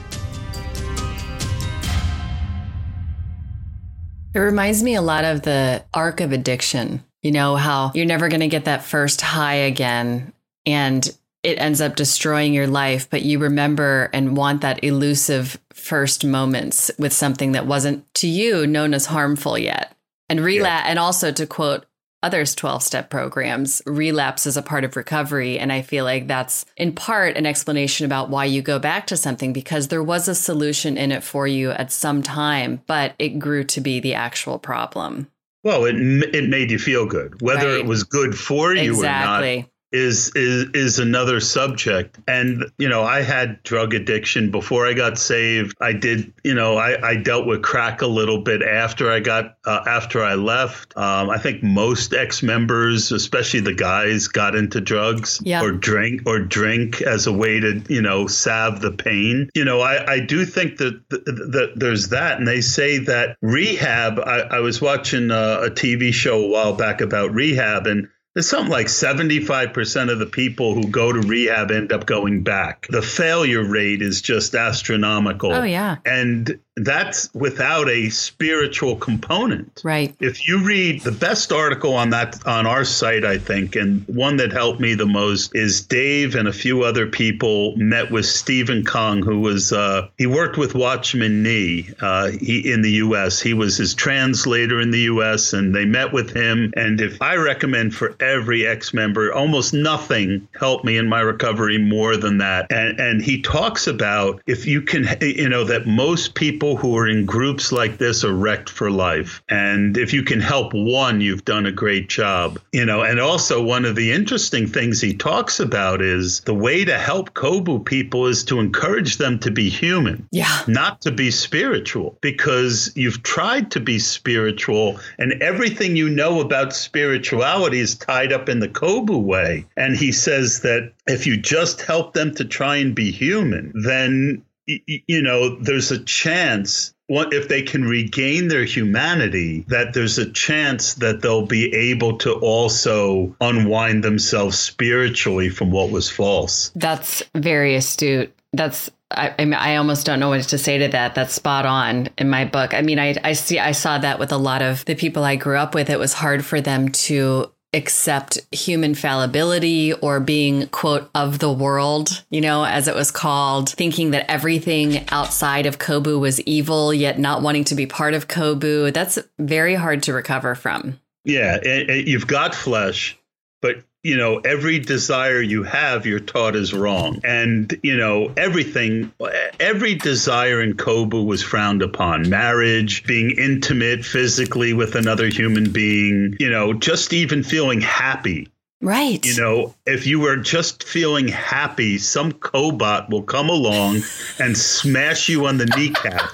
It 4.34 4.40
reminds 4.40 4.84
me 4.84 4.96
a 4.96 5.02
lot 5.02 5.26
of 5.26 5.42
the 5.42 5.84
arc 5.94 6.22
of 6.22 6.32
addiction. 6.32 7.04
You 7.22 7.32
know, 7.32 7.56
how 7.58 7.92
you're 7.94 8.06
never 8.06 8.30
going 8.30 8.40
to 8.40 8.48
get 8.48 8.66
that 8.66 8.84
first 8.84 9.20
high 9.20 9.56
again 9.56 10.32
and 10.66 11.10
it 11.44 11.60
ends 11.60 11.82
up 11.82 11.96
destroying 11.96 12.54
your 12.54 12.68
life, 12.68 13.10
but 13.10 13.22
you 13.22 13.40
remember 13.40 14.10
and 14.14 14.36
want 14.36 14.62
that 14.62 14.84
elusive 14.84 15.58
first 15.74 16.26
moments 16.26 16.92
with 17.00 17.14
something 17.14 17.54
that 17.54 17.66
wasn't 17.66 18.14
to 18.16 18.28
you 18.28 18.68
known 18.68 18.94
as 18.94 19.06
harmful 19.06 19.58
yet. 19.58 19.96
And 20.28 20.42
relapse, 20.42 20.86
yeah. 20.86 20.92
and 20.92 21.00
also 21.00 21.32
to 21.32 21.48
quote 21.48 21.86
others 22.22 22.56
12 22.56 22.84
step 22.84 23.10
programs, 23.10 23.82
relapse 23.86 24.46
is 24.46 24.58
a 24.58 24.62
part 24.62 24.84
of 24.84 24.96
recovery. 24.96 25.58
And 25.58 25.72
I 25.72 25.82
feel 25.82 26.06
like 26.06 26.28
that's 26.28 26.66
in 26.78 26.94
part 26.94 27.38
an 27.38 27.46
explanation 27.46 28.06
about 28.06 28.30
why 28.30 28.46
you 28.46 28.62
go 28.62 28.80
back 28.80 29.08
to 29.08 29.18
something 29.18 29.54
because 29.54 29.88
there 29.88 30.04
was 30.04 30.28
a 30.28 30.36
solution 30.36 30.98
in 30.98 31.12
it 31.12 31.24
for 31.24 31.48
you 31.48 31.72
at 31.72 31.92
some 31.92 32.22
time, 32.22 32.82
but 32.88 33.14
it 33.20 33.40
grew 33.40 33.64
to 33.66 33.82
be 33.82 34.00
the 34.00 34.14
actual 34.14 34.60
problem. 34.60 35.28
Well, 35.64 35.86
it, 35.86 35.96
it 35.96 36.50
made 36.50 36.72
you 36.72 36.80
feel 36.80 37.06
good, 37.06 37.42
whether 37.42 37.68
right. 37.68 37.80
it 37.80 37.86
was 37.86 38.04
good 38.04 38.38
for 38.38 38.74
you 38.74 38.92
exactly. 38.92 39.54
or 39.54 39.62
not 39.62 39.70
is 39.92 40.32
is 40.36 40.70
is 40.74 41.00
another 41.00 41.40
subject. 41.40 42.20
And 42.28 42.66
you 42.78 42.90
know 42.90 43.04
i 43.04 43.22
had 43.22 43.62
drug 43.64 43.94
addiction 43.94 44.52
before 44.52 44.88
i 44.88 44.94
got 44.94 45.18
saved. 45.18 45.76
I 45.82 45.94
did 45.94 46.32
you 46.44 46.54
know 46.54 46.78
i, 46.78 47.10
I 47.10 47.16
dealt 47.16 47.48
with 47.48 47.64
crack 47.64 48.02
a 48.02 48.08
little 48.08 48.42
bit 48.42 48.62
after 48.62 49.12
i 49.12 49.20
got 49.20 49.58
uh, 49.66 49.84
after 49.88 50.24
i 50.24 50.36
left. 50.36 50.96
Um, 50.96 51.30
i 51.30 51.38
think 51.38 51.64
most 51.64 52.14
ex-members 52.14 53.12
especially 53.12 53.62
the 53.62 53.74
guys 53.74 54.28
got 54.28 54.56
into 54.56 54.80
drugs 54.82 55.42
yeah. 55.44 55.64
or 55.64 55.72
drink 55.72 56.24
or 56.26 56.40
drink 56.40 57.02
as 57.02 57.28
a 57.28 57.34
way 57.34 57.60
to 57.60 57.82
you 57.90 58.02
know 58.02 58.28
salve 58.28 58.82
the 58.82 58.92
pain. 58.92 59.50
You 59.56 59.66
know 59.66 59.82
i, 59.82 60.14
I 60.14 60.20
do 60.20 60.46
think 60.46 60.78
that, 60.78 61.02
that, 61.10 61.26
that 61.26 61.74
there's 61.76 62.10
that. 62.10 62.38
And 62.38 62.48
they 62.48 62.62
say 62.62 63.00
that 63.00 63.38
rehab 63.42 64.20
i, 64.20 64.42
I 64.42 64.60
was 64.60 64.82
watching 64.82 65.32
a, 65.32 65.62
a 65.64 65.70
tv 65.72 66.14
show 66.14 66.44
a 66.44 66.48
while 66.48 66.74
back 66.74 67.02
about 67.02 67.34
rehab. 67.34 67.88
And 67.88 68.08
there's 68.40 68.50
something 68.50 68.72
like 68.72 68.88
75% 68.88 70.10
of 70.10 70.18
the 70.18 70.26
people 70.26 70.74
who 70.74 70.88
go 70.88 71.12
to 71.12 71.20
rehab 71.20 71.72
end 71.72 71.92
up 71.92 72.06
going 72.06 72.42
back. 72.42 72.88
The 72.90 73.02
failure 73.02 73.62
rate 73.62 74.02
is 74.02 74.22
just 74.22 74.56
astronomical. 74.56 75.52
Oh, 75.52 75.64
yeah. 75.64 75.98
And 76.06 76.58
that's 76.84 77.34
without 77.34 77.90
a 77.90 78.10
spiritual 78.10 78.96
component. 78.96 79.82
Right. 79.84 80.16
If 80.20 80.48
you 80.48 80.64
read 80.64 81.02
the 81.02 81.12
best 81.12 81.52
article 81.52 81.94
on 81.94 82.12
that 82.12 82.46
on 82.48 82.66
our 82.66 82.86
site, 82.86 83.26
I 83.26 83.38
think, 83.38 83.76
and 83.76 84.06
one 84.08 84.38
that 84.38 84.52
helped 84.52 84.80
me 84.80 84.94
the 84.94 85.06
most 85.06 85.56
is 85.56 85.82
Dave 85.82 86.36
and 86.36 86.48
a 86.48 86.54
few 86.54 86.84
other 86.84 87.08
people 87.08 87.76
met 87.76 88.12
with 88.12 88.26
Stephen 88.26 88.84
Kaung, 88.84 89.24
who 89.24 89.40
was 89.40 89.74
uh, 89.74 90.08
he 90.18 90.26
worked 90.26 90.58
with 90.58 90.76
Watchman 90.76 91.44
Nee 91.44 91.90
uh, 92.02 92.30
he, 92.30 92.72
in 92.72 92.82
the 92.82 92.92
U.S. 92.92 93.42
He 93.42 93.54
was 93.54 93.78
his 93.78 93.94
translator 93.94 94.80
in 94.80 94.92
the 94.92 95.02
U.S. 95.02 95.54
and 95.54 95.76
they 95.76 95.86
met 95.86 96.14
with 96.14 96.36
him. 96.36 96.74
And 96.76 97.02
if 97.02 97.22
I 97.22 97.36
recommend 97.36 97.96
for 97.96 98.16
every 98.20 98.66
ex-member, 98.66 99.34
almost 99.34 99.74
nothing 99.74 100.48
helped 100.58 100.86
me 100.86 100.98
in 100.98 101.10
my 101.10 101.22
recovery 101.22 101.78
more 101.78 102.16
than 102.16 102.38
that. 102.38 102.72
And 102.72 103.00
and 103.00 103.22
he 103.22 103.42
talks 103.42 103.88
about 103.88 104.42
if 104.48 104.66
you 104.66 104.82
can, 104.82 105.08
you 105.22 105.50
know, 105.50 105.64
that 105.66 105.88
most 105.88 106.36
people 106.36 106.69
who 106.76 106.98
are 106.98 107.08
in 107.08 107.26
groups 107.26 107.72
like 107.72 107.98
this 107.98 108.24
are 108.24 108.34
wrecked 108.34 108.70
for 108.70 108.92
life. 108.92 109.42
And 109.50 109.98
if 109.98 110.14
you 110.14 110.24
can 110.24 110.40
help 110.40 110.74
one, 110.74 111.22
you've 111.22 111.46
done 111.46 111.66
a 111.66 111.72
great 111.72 112.10
job. 112.10 112.60
You 112.72 112.86
know, 112.86 113.02
and 113.04 113.20
also 113.20 113.64
one 113.64 113.86
of 113.86 113.96
the 113.96 114.12
interesting 114.12 114.68
things 114.68 115.02
he 115.02 115.14
talks 115.14 115.60
about 115.60 116.02
is 116.02 116.42
the 116.42 116.54
way 116.54 116.86
to 116.86 116.98
help 116.98 117.34
COBU 117.34 117.86
people 117.86 118.28
is 118.28 118.44
to 118.46 118.60
encourage 118.60 119.18
them 119.18 119.40
to 119.40 119.52
be 119.52 119.70
human. 119.70 120.28
Yeah. 120.32 120.64
Not 120.68 121.02
to 121.02 121.12
be 121.12 121.32
spiritual 121.32 122.18
because 122.22 122.92
you've 122.96 123.24
tried 123.24 123.72
to 123.72 123.80
be 123.80 124.00
spiritual 124.00 125.00
and 125.18 125.42
everything 125.42 125.96
you 125.96 126.10
know 126.10 126.42
about 126.42 126.74
spirituality 126.74 127.80
is 127.80 127.96
tied 127.96 128.34
up 128.34 128.50
in 128.50 128.60
the 128.60 128.70
COBU 128.70 129.22
way. 129.22 129.66
And 129.78 129.96
he 129.96 130.12
says 130.12 130.62
that 130.62 130.92
if 131.08 131.26
you 131.26 131.38
just 131.38 131.82
help 131.82 132.14
them 132.14 132.34
to 132.36 132.46
try 132.46 132.78
and 132.78 132.94
be 132.94 133.12
human, 133.12 133.72
then 133.76 134.44
you 134.86 135.22
know, 135.22 135.56
there's 135.56 135.92
a 135.92 136.04
chance 136.04 136.94
if 137.10 137.48
they 137.48 137.62
can 137.62 137.86
regain 137.86 138.50
their 138.50 138.66
humanity, 138.66 139.66
that 139.68 139.94
there's 139.94 140.18
a 140.18 140.30
chance 140.32 140.94
that 140.96 141.22
they'll 141.22 141.46
be 141.46 141.74
able 141.74 142.18
to 142.20 142.34
also 142.34 143.36
unwind 143.42 144.04
themselves 144.04 144.60
spiritually 144.60 145.50
from 145.50 145.72
what 145.72 145.90
was 145.90 146.10
false. 146.10 146.72
That's 146.76 147.24
very 147.34 147.76
astute. 147.76 148.34
That's 148.54 148.92
I, 149.12 149.34
I, 149.40 149.46
mean, 149.46 149.56
I 149.56 149.78
almost 149.78 150.06
don't 150.06 150.20
know 150.20 150.30
what 150.30 150.44
to 150.44 150.58
say 150.58 150.78
to 150.78 150.88
that. 150.90 151.16
That's 151.16 151.34
spot 151.34 151.66
on 151.66 152.10
in 152.18 152.30
my 152.30 152.46
book. 152.46 152.76
I 152.76 152.82
mean, 152.82 153.00
I, 153.00 153.16
I 153.24 153.34
see, 153.34 153.58
I 153.58 153.72
saw 153.72 153.98
that 153.98 154.20
with 154.20 154.32
a 154.32 154.38
lot 154.38 154.62
of 154.62 154.86
the 154.86 154.96
people 154.96 155.24
I 155.24 155.36
grew 155.36 155.58
up 155.58 155.74
with. 155.74 155.90
It 155.90 155.98
was 155.98 156.14
hard 156.14 156.46
for 156.46 156.62
them 156.62 156.90
to 156.90 157.52
accept 157.74 158.40
human 158.52 158.96
fallibility 158.96 159.94
or 159.94 160.20
being 160.20 160.68
quote 160.70 161.10
of 161.14 161.38
the 161.38 161.52
world 161.52 162.24
you 162.32 162.42
know 162.42 162.64
as 162.64 162.88
it 162.88 162.96
was 162.96 163.12
called 163.12 163.70
thinking 163.70 164.12
that 164.12 164.30
everything 164.30 165.06
outside 165.10 165.68
of 165.68 165.78
COBU 165.78 166.20
was 166.20 166.42
evil 166.42 166.92
yet 166.94 167.20
not 167.20 167.44
wanting 167.44 167.64
to 167.66 167.76
be 167.76 167.86
part 167.86 168.14
of 168.16 168.28
COBU. 168.28 168.92
That's 168.92 169.20
very 169.38 169.76
hard 169.76 170.04
to 170.04 170.14
recover 170.14 170.56
from. 170.56 171.00
Yeah 171.26 171.58
it, 171.58 171.90
it, 171.90 172.08
you've 172.08 172.28
got 172.28 172.56
flesh 172.56 173.18
but 173.62 173.84
you 174.04 174.16
know 174.16 174.38
every 174.40 174.80
desire 174.80 175.42
you 175.42 175.64
have 175.64 176.06
you're 176.06 176.20
taught 176.20 176.56
is 176.56 176.74
wrong 176.74 177.20
and 177.24 177.78
you 177.84 177.98
know 177.98 178.32
everything 178.38 179.12
every 179.60 179.96
desire 179.96 180.62
in 180.62 180.74
COBU 180.76 181.26
was 181.26 181.44
frowned 181.44 181.82
upon 181.82 182.30
marriage 182.30 183.06
being 183.06 183.32
intimate 183.38 184.06
physically 184.06 184.74
with 184.74 184.96
another 184.96 185.28
human 185.28 185.72
being 185.72 186.36
you 186.40 186.50
know 186.50 186.74
just 186.74 187.12
even 187.14 187.44
feeling 187.44 187.82
happy 187.82 188.48
Right. 188.82 189.26
You 189.26 189.36
know, 189.36 189.76
if 189.86 190.08
you 190.08 190.22
were 190.22 190.38
just 190.38 190.86
feeling 190.86 191.28
happy, 191.28 191.98
some 191.98 192.32
cobot 192.32 193.10
will 193.10 193.24
come 193.24 193.50
along 193.50 194.04
and 194.40 194.58
smash 194.58 195.28
you 195.28 195.48
on 195.48 195.58
the 195.58 195.66
kneecap, 195.66 196.32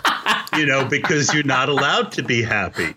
you 0.55 0.67
know, 0.67 0.85
because 0.85 1.33
you're 1.33 1.43
not 1.43 1.69
allowed 1.69 2.11
to 2.11 2.21
be 2.21 2.43
happy. 2.43 2.93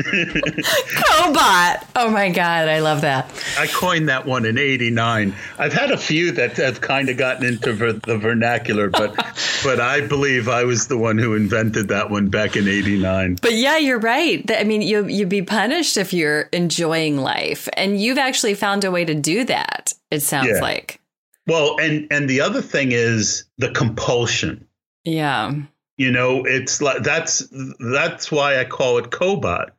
Cobot. 0.02 1.86
Oh 1.96 2.10
my 2.10 2.30
God. 2.30 2.68
I 2.68 2.80
love 2.80 3.02
that. 3.02 3.30
I 3.58 3.66
coined 3.66 4.08
that 4.08 4.26
one 4.26 4.44
in 4.44 4.58
89. 4.58 5.34
I've 5.58 5.72
had 5.72 5.90
a 5.90 5.98
few 5.98 6.32
that 6.32 6.56
have 6.56 6.80
kind 6.80 7.08
of 7.08 7.16
gotten 7.16 7.44
into 7.46 7.72
ver- 7.72 7.92
the 7.92 8.18
vernacular, 8.18 8.88
but 8.88 9.14
but 9.64 9.80
I 9.80 10.06
believe 10.06 10.48
I 10.48 10.64
was 10.64 10.88
the 10.88 10.98
one 10.98 11.18
who 11.18 11.34
invented 11.34 11.88
that 11.88 12.10
one 12.10 12.28
back 12.28 12.56
in 12.56 12.68
89. 12.68 13.38
But 13.42 13.54
yeah, 13.54 13.76
you're 13.76 13.98
right. 13.98 14.48
I 14.50 14.64
mean, 14.64 14.82
you, 14.82 15.06
you'd 15.06 15.28
be 15.28 15.42
punished 15.42 15.96
if 15.96 16.12
you're 16.12 16.42
enjoying 16.52 17.18
life. 17.18 17.68
And 17.74 18.00
you've 18.00 18.18
actually 18.18 18.54
found 18.54 18.84
a 18.84 18.90
way 18.90 19.04
to 19.04 19.14
do 19.14 19.44
that, 19.44 19.94
it 20.10 20.20
sounds 20.20 20.48
yeah. 20.48 20.60
like. 20.60 21.00
Well, 21.46 21.78
and 21.80 22.06
and 22.12 22.28
the 22.28 22.42
other 22.42 22.62
thing 22.62 22.92
is 22.92 23.44
the 23.58 23.70
compulsion. 23.70 24.68
Yeah. 25.04 25.54
You 25.96 26.10
know, 26.10 26.44
it's 26.44 26.80
like 26.80 27.02
that's 27.02 27.46
that's 27.78 28.30
why 28.30 28.58
I 28.58 28.64
call 28.64 28.98
it 28.98 29.10
cobot 29.10 29.70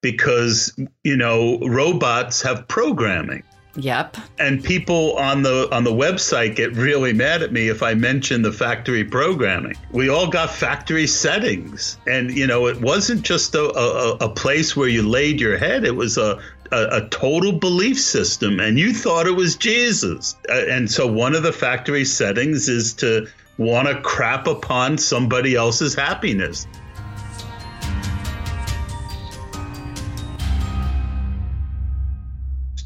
because 0.00 0.74
you 1.04 1.16
know 1.16 1.58
robots 1.60 2.42
have 2.42 2.66
programming. 2.68 3.42
Yep. 3.76 4.16
And 4.38 4.62
people 4.62 5.16
on 5.16 5.42
the 5.42 5.68
on 5.72 5.84
the 5.84 5.92
website 5.92 6.56
get 6.56 6.74
really 6.74 7.12
mad 7.12 7.42
at 7.42 7.52
me 7.52 7.68
if 7.68 7.82
I 7.82 7.94
mention 7.94 8.42
the 8.42 8.52
factory 8.52 9.04
programming. 9.04 9.76
We 9.92 10.08
all 10.08 10.26
got 10.26 10.50
factory 10.50 11.06
settings, 11.06 11.96
and 12.06 12.30
you 12.32 12.46
know 12.46 12.66
it 12.66 12.80
wasn't 12.80 13.22
just 13.22 13.54
a, 13.54 13.72
a, 13.72 14.16
a 14.16 14.28
place 14.28 14.76
where 14.76 14.88
you 14.88 15.08
laid 15.08 15.40
your 15.40 15.56
head. 15.56 15.84
It 15.84 15.94
was 15.94 16.18
a 16.18 16.40
a, 16.72 17.02
a, 17.02 17.08
total 17.08 17.52
belief 17.52 18.00
system, 18.00 18.60
and 18.60 18.78
you 18.78 18.92
thought 18.92 19.26
it 19.26 19.32
was 19.32 19.56
Jesus. 19.56 20.36
Uh, 20.48 20.66
and 20.68 20.90
so, 20.90 21.06
one 21.06 21.34
of 21.34 21.42
the 21.42 21.52
factory 21.52 22.04
settings 22.04 22.68
is 22.68 22.94
to 22.94 23.26
want 23.58 23.88
to 23.88 24.00
crap 24.00 24.46
upon 24.46 24.96
somebody 24.96 25.54
else's 25.54 25.94
happiness. 25.94 26.66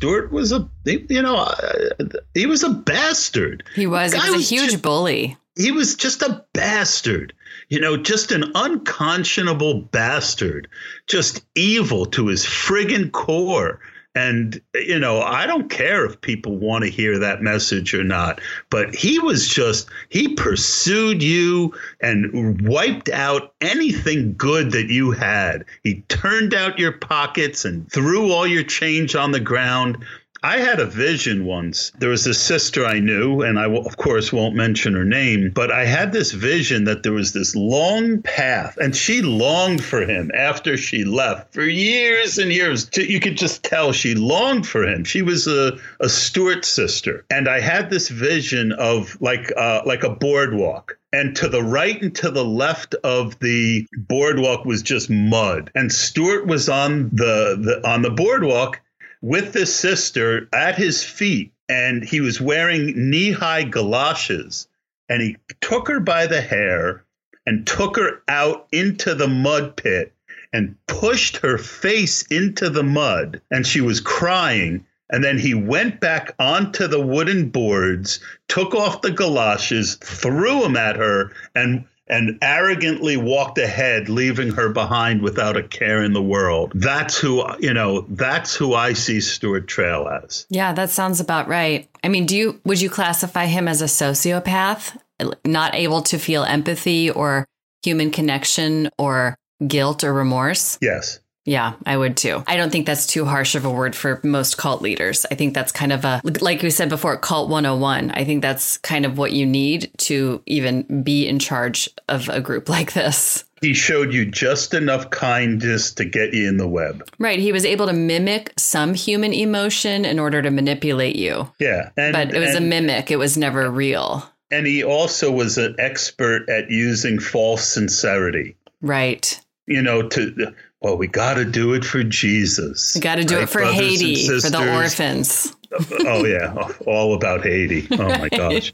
Stewart 0.04 0.30
was 0.30 0.52
a, 0.52 0.68
you 0.84 1.22
know, 1.22 1.36
uh, 1.36 1.88
he 2.34 2.44
was 2.44 2.62
a 2.62 2.68
bastard. 2.68 3.64
He 3.74 3.86
was. 3.86 4.12
He 4.12 4.18
was, 4.18 4.36
was 4.36 4.52
a 4.52 4.54
huge 4.54 4.70
just, 4.72 4.82
bully. 4.82 5.38
He 5.56 5.72
was 5.72 5.94
just 5.94 6.20
a 6.20 6.44
bastard. 6.52 7.32
You 7.70 7.80
know, 7.80 7.96
just 7.96 8.30
an 8.30 8.52
unconscionable 8.54 9.80
bastard, 9.80 10.68
just 11.06 11.42
evil 11.54 12.04
to 12.04 12.26
his 12.26 12.44
friggin' 12.44 13.12
core. 13.12 13.80
And, 14.16 14.60
you 14.74 14.98
know, 14.98 15.22
I 15.22 15.44
don't 15.44 15.68
care 15.68 16.06
if 16.06 16.20
people 16.20 16.56
want 16.56 16.84
to 16.84 16.90
hear 16.90 17.18
that 17.18 17.42
message 17.42 17.92
or 17.94 18.04
not, 18.04 18.40
but 18.70 18.94
he 18.94 19.18
was 19.18 19.48
just, 19.48 19.88
he 20.08 20.34
pursued 20.34 21.20
you 21.20 21.74
and 22.00 22.60
wiped 22.68 23.08
out 23.08 23.54
anything 23.60 24.34
good 24.36 24.70
that 24.70 24.86
you 24.86 25.10
had. 25.10 25.64
He 25.82 26.02
turned 26.02 26.54
out 26.54 26.78
your 26.78 26.92
pockets 26.92 27.64
and 27.64 27.90
threw 27.90 28.30
all 28.30 28.46
your 28.46 28.62
change 28.62 29.16
on 29.16 29.32
the 29.32 29.40
ground. 29.40 30.04
I 30.44 30.58
had 30.58 30.78
a 30.78 30.84
vision 30.84 31.46
once. 31.46 31.90
There 31.98 32.10
was 32.10 32.26
a 32.26 32.34
sister 32.34 32.84
I 32.84 33.00
knew, 33.00 33.40
and 33.40 33.58
I, 33.58 33.64
of 33.64 33.96
course, 33.96 34.30
won't 34.30 34.54
mention 34.54 34.92
her 34.92 35.04
name, 35.04 35.50
but 35.54 35.72
I 35.72 35.86
had 35.86 36.12
this 36.12 36.32
vision 36.32 36.84
that 36.84 37.02
there 37.02 37.14
was 37.14 37.32
this 37.32 37.56
long 37.56 38.20
path, 38.20 38.76
and 38.76 38.94
she 38.94 39.22
longed 39.22 39.82
for 39.82 40.02
him 40.02 40.30
after 40.34 40.76
she 40.76 41.02
left 41.02 41.54
for 41.54 41.62
years 41.62 42.36
and 42.36 42.52
years. 42.52 42.90
You 42.94 43.20
could 43.20 43.38
just 43.38 43.62
tell 43.62 43.92
she 43.92 44.14
longed 44.14 44.68
for 44.68 44.86
him. 44.86 45.04
She 45.04 45.22
was 45.22 45.46
a, 45.46 45.78
a 46.00 46.10
Stewart 46.10 46.66
sister. 46.66 47.24
And 47.30 47.48
I 47.48 47.60
had 47.60 47.88
this 47.88 48.10
vision 48.10 48.72
of 48.72 49.16
like, 49.22 49.50
uh, 49.56 49.80
like 49.86 50.04
a 50.04 50.10
boardwalk 50.10 50.98
and 51.14 51.34
to 51.36 51.48
the 51.48 51.62
right 51.62 52.02
and 52.02 52.14
to 52.16 52.30
the 52.30 52.44
left 52.44 52.94
of 53.02 53.38
the 53.38 53.86
boardwalk 53.96 54.66
was 54.66 54.82
just 54.82 55.08
mud 55.08 55.70
and 55.74 55.90
Stewart 55.92 56.46
was 56.46 56.68
on 56.68 57.08
the, 57.10 57.56
the 57.58 57.88
on 57.88 58.02
the 58.02 58.10
boardwalk 58.10 58.80
with 59.24 59.54
this 59.54 59.74
sister 59.74 60.46
at 60.52 60.76
his 60.76 61.02
feet, 61.02 61.50
and 61.66 62.04
he 62.04 62.20
was 62.20 62.42
wearing 62.42 63.08
knee 63.08 63.32
high 63.32 63.62
galoshes. 63.62 64.68
And 65.08 65.22
he 65.22 65.38
took 65.62 65.88
her 65.88 65.98
by 65.98 66.26
the 66.26 66.42
hair 66.42 67.04
and 67.46 67.66
took 67.66 67.96
her 67.96 68.22
out 68.28 68.68
into 68.70 69.14
the 69.14 69.26
mud 69.26 69.76
pit 69.76 70.12
and 70.52 70.76
pushed 70.86 71.38
her 71.38 71.56
face 71.56 72.22
into 72.26 72.68
the 72.68 72.82
mud. 72.82 73.40
And 73.50 73.66
she 73.66 73.80
was 73.80 73.98
crying. 73.98 74.84
And 75.08 75.24
then 75.24 75.38
he 75.38 75.54
went 75.54 76.00
back 76.00 76.34
onto 76.38 76.86
the 76.86 77.00
wooden 77.00 77.48
boards, 77.48 78.20
took 78.48 78.74
off 78.74 79.00
the 79.00 79.10
galoshes, 79.10 79.94
threw 80.02 80.60
them 80.60 80.76
at 80.76 80.96
her, 80.96 81.32
and 81.54 81.86
and 82.06 82.38
arrogantly 82.42 83.16
walked 83.16 83.58
ahead, 83.58 84.08
leaving 84.08 84.50
her 84.50 84.68
behind 84.68 85.22
without 85.22 85.56
a 85.56 85.62
care 85.62 86.02
in 86.02 86.12
the 86.12 86.22
world. 86.22 86.72
That's 86.74 87.16
who, 87.16 87.44
you 87.58 87.72
know, 87.72 88.02
that's 88.08 88.54
who 88.54 88.74
I 88.74 88.92
see 88.92 89.20
Stewart 89.20 89.66
Traill 89.66 90.22
as. 90.22 90.46
Yeah, 90.50 90.72
that 90.74 90.90
sounds 90.90 91.20
about 91.20 91.48
right. 91.48 91.88
I 92.02 92.08
mean, 92.08 92.26
do 92.26 92.36
you, 92.36 92.60
would 92.64 92.80
you 92.80 92.90
classify 92.90 93.46
him 93.46 93.68
as 93.68 93.80
a 93.80 93.86
sociopath, 93.86 94.96
not 95.44 95.74
able 95.74 96.02
to 96.02 96.18
feel 96.18 96.44
empathy 96.44 97.10
or 97.10 97.46
human 97.82 98.10
connection 98.10 98.90
or 98.98 99.36
guilt 99.66 100.04
or 100.04 100.12
remorse? 100.12 100.78
Yes. 100.82 101.20
Yeah, 101.44 101.74
I 101.84 101.96
would 101.96 102.16
too. 102.16 102.42
I 102.46 102.56
don't 102.56 102.70
think 102.70 102.86
that's 102.86 103.06
too 103.06 103.24
harsh 103.24 103.54
of 103.54 103.64
a 103.64 103.70
word 103.70 103.94
for 103.94 104.20
most 104.22 104.56
cult 104.56 104.80
leaders. 104.80 105.26
I 105.30 105.34
think 105.34 105.54
that's 105.54 105.72
kind 105.72 105.92
of 105.92 106.04
a, 106.04 106.20
like 106.40 106.62
we 106.62 106.70
said 106.70 106.88
before, 106.88 107.16
cult 107.18 107.50
101. 107.50 108.10
I 108.12 108.24
think 108.24 108.40
that's 108.42 108.78
kind 108.78 109.04
of 109.04 109.18
what 109.18 109.32
you 109.32 109.44
need 109.44 109.90
to 109.98 110.42
even 110.46 111.02
be 111.02 111.28
in 111.28 111.38
charge 111.38 111.88
of 112.08 112.28
a 112.28 112.40
group 112.40 112.68
like 112.74 112.92
this. 112.94 113.44
He 113.60 113.74
showed 113.74 114.12
you 114.12 114.26
just 114.26 114.74
enough 114.74 115.08
kindness 115.10 115.92
to 115.94 116.04
get 116.04 116.34
you 116.34 116.48
in 116.48 116.58
the 116.58 116.68
web. 116.68 117.08
Right. 117.18 117.38
He 117.38 117.52
was 117.52 117.64
able 117.64 117.86
to 117.86 117.94
mimic 117.94 118.52
some 118.58 118.92
human 118.92 119.32
emotion 119.32 120.04
in 120.04 120.18
order 120.18 120.42
to 120.42 120.50
manipulate 120.50 121.16
you. 121.16 121.50
Yeah. 121.58 121.90
And, 121.96 122.12
but 122.12 122.34
it 122.34 122.40
was 122.40 122.54
and, 122.54 122.66
a 122.66 122.68
mimic, 122.68 123.10
it 123.10 123.16
was 123.16 123.38
never 123.38 123.70
real. 123.70 124.28
And 124.50 124.66
he 124.66 124.84
also 124.84 125.30
was 125.30 125.56
an 125.56 125.76
expert 125.78 126.48
at 126.50 126.70
using 126.70 127.18
false 127.18 127.66
sincerity. 127.66 128.56
Right. 128.82 129.40
You 129.66 129.80
know, 129.80 130.08
to 130.08 130.54
well, 130.84 130.98
we 130.98 131.06
got 131.06 131.34
to 131.34 131.46
do 131.46 131.72
it 131.72 131.82
for 131.82 132.04
Jesus. 132.04 132.94
We 132.94 133.00
got 133.00 133.14
to 133.14 133.24
do 133.24 133.38
it 133.38 133.48
for 133.48 133.62
Haiti, 133.62 134.28
for 134.28 134.50
the 134.50 134.76
orphans. 134.76 135.56
oh 136.00 136.26
yeah, 136.26 136.52
all 136.86 137.14
about 137.14 137.42
Haiti. 137.42 137.88
Oh 137.92 138.06
my 138.06 138.28
gosh. 138.32 138.70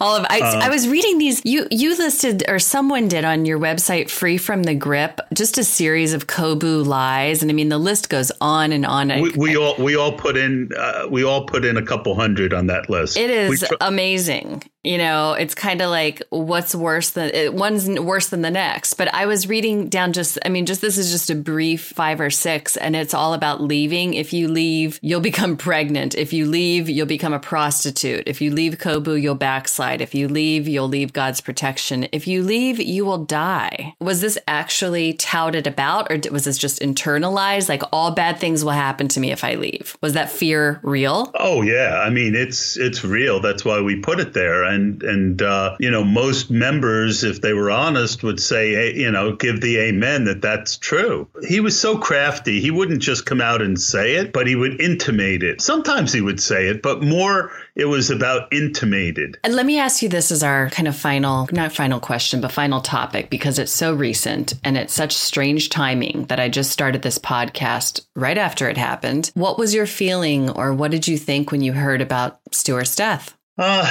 all 0.00 0.16
of 0.16 0.24
I, 0.30 0.38
um, 0.40 0.62
I 0.62 0.68
was 0.68 0.86
reading 0.88 1.18
these. 1.18 1.42
You 1.44 1.66
you 1.72 1.98
listed 1.98 2.44
or 2.46 2.60
someone 2.60 3.08
did 3.08 3.24
on 3.24 3.44
your 3.44 3.58
website, 3.58 4.08
Free 4.08 4.38
from 4.38 4.62
the 4.62 4.74
Grip, 4.76 5.20
just 5.34 5.58
a 5.58 5.64
series 5.64 6.12
of 6.12 6.28
COBU 6.28 6.86
lies, 6.86 7.42
and 7.42 7.50
I 7.50 7.54
mean 7.54 7.70
the 7.70 7.78
list 7.78 8.08
goes 8.08 8.30
on 8.40 8.70
and 8.70 8.86
on. 8.86 9.08
We, 9.20 9.30
we 9.30 9.56
all 9.56 9.74
we 9.78 9.96
all 9.96 10.12
put 10.12 10.36
in 10.36 10.70
uh, 10.78 11.08
we 11.10 11.24
all 11.24 11.44
put 11.44 11.64
in 11.64 11.76
a 11.76 11.84
couple 11.84 12.14
hundred 12.14 12.54
on 12.54 12.68
that 12.68 12.88
list. 12.88 13.16
It 13.16 13.30
is 13.30 13.64
tr- 13.66 13.74
amazing. 13.80 14.62
You 14.84 14.98
know, 14.98 15.34
it's 15.34 15.54
kind 15.54 15.80
of 15.80 15.90
like 15.90 16.22
what's 16.30 16.74
worse 16.74 17.10
than 17.10 17.30
it, 17.30 17.54
one's 17.54 17.88
worse 17.88 18.28
than 18.28 18.42
the 18.42 18.50
next. 18.50 18.94
But 18.94 19.12
I 19.14 19.26
was 19.26 19.48
reading 19.48 19.88
down 19.88 20.12
just, 20.12 20.38
I 20.44 20.48
mean, 20.48 20.66
just 20.66 20.80
this 20.80 20.98
is 20.98 21.12
just 21.12 21.30
a 21.30 21.36
brief 21.36 21.92
five 21.94 22.20
or 22.20 22.30
six, 22.30 22.76
and 22.76 22.96
it's 22.96 23.14
all 23.14 23.32
about 23.32 23.62
leaving. 23.62 24.14
If 24.14 24.32
you 24.32 24.48
leave, 24.48 24.98
you'll 25.00 25.20
become 25.20 25.56
pregnant. 25.68 26.16
If 26.16 26.32
you 26.32 26.46
leave, 26.46 26.88
you'll 26.88 27.06
become 27.06 27.32
a 27.32 27.38
prostitute. 27.38 28.24
If 28.26 28.40
you 28.40 28.50
leave 28.50 28.78
COBU, 28.78 29.20
you'll 29.22 29.36
backslide. 29.36 30.00
If 30.00 30.14
you 30.14 30.26
leave, 30.26 30.66
you'll 30.66 30.88
leave 30.88 31.12
God's 31.12 31.40
protection. 31.40 32.08
If 32.10 32.26
you 32.26 32.42
leave, 32.42 32.80
you 32.80 33.04
will 33.04 33.24
die. 33.24 33.94
Was 34.00 34.20
this 34.20 34.36
actually 34.48 35.12
touted 35.14 35.68
about, 35.68 36.10
or 36.10 36.18
was 36.32 36.44
this 36.44 36.58
just 36.58 36.80
internalized? 36.80 37.68
Like 37.68 37.82
all 37.92 38.10
bad 38.10 38.38
things 38.38 38.64
will 38.64 38.72
happen 38.72 39.06
to 39.08 39.20
me 39.20 39.30
if 39.30 39.44
I 39.44 39.54
leave. 39.54 39.96
Was 40.00 40.14
that 40.14 40.30
fear 40.30 40.80
real? 40.82 41.30
Oh 41.34 41.62
yeah, 41.62 42.02
I 42.04 42.10
mean 42.10 42.34
it's 42.34 42.76
it's 42.76 43.04
real. 43.04 43.38
That's 43.38 43.64
why 43.64 43.80
we 43.80 43.96
put 43.96 44.18
it 44.18 44.32
there 44.32 44.71
and 44.72 45.02
and 45.02 45.42
uh, 45.42 45.76
you 45.78 45.90
know 45.90 46.04
most 46.04 46.50
members, 46.50 47.24
if 47.24 47.40
they 47.40 47.52
were 47.52 47.70
honest, 47.70 48.22
would 48.22 48.40
say 48.40 48.92
you 48.94 49.10
know 49.10 49.36
give 49.36 49.60
the 49.60 49.78
amen 49.78 50.24
that 50.24 50.42
that's 50.42 50.76
true. 50.76 51.28
He 51.46 51.60
was 51.60 51.78
so 51.78 51.98
crafty; 51.98 52.60
he 52.60 52.70
wouldn't 52.70 53.02
just 53.02 53.26
come 53.26 53.40
out 53.40 53.62
and 53.62 53.80
say 53.80 54.16
it, 54.16 54.32
but 54.32 54.46
he 54.46 54.56
would 54.56 54.80
intimate 54.80 55.42
it. 55.42 55.60
Sometimes 55.60 56.12
he 56.12 56.20
would 56.20 56.40
say 56.40 56.66
it, 56.68 56.82
but 56.82 57.02
more 57.02 57.52
it 57.74 57.86
was 57.86 58.10
about 58.10 58.52
intimated. 58.52 59.38
And 59.44 59.54
let 59.54 59.66
me 59.66 59.78
ask 59.78 60.02
you 60.02 60.08
this 60.08 60.30
as 60.30 60.42
our 60.42 60.68
kind 60.70 60.88
of 60.88 60.96
final, 60.96 61.48
not 61.52 61.72
final 61.72 62.00
question, 62.00 62.40
but 62.40 62.52
final 62.52 62.80
topic 62.80 63.30
because 63.30 63.58
it's 63.58 63.72
so 63.72 63.94
recent 63.94 64.54
and 64.64 64.76
it's 64.76 64.92
such 64.92 65.14
strange 65.14 65.70
timing 65.70 66.26
that 66.26 66.40
I 66.40 66.48
just 66.48 66.70
started 66.70 67.02
this 67.02 67.18
podcast 67.18 68.04
right 68.14 68.38
after 68.38 68.68
it 68.68 68.76
happened. 68.76 69.30
What 69.34 69.58
was 69.58 69.74
your 69.74 69.86
feeling 69.86 70.50
or 70.50 70.74
what 70.74 70.90
did 70.90 71.08
you 71.08 71.16
think 71.16 71.50
when 71.50 71.62
you 71.62 71.72
heard 71.72 72.00
about 72.00 72.40
Stewart's 72.50 72.96
death? 72.96 73.36
Uh, 73.58 73.88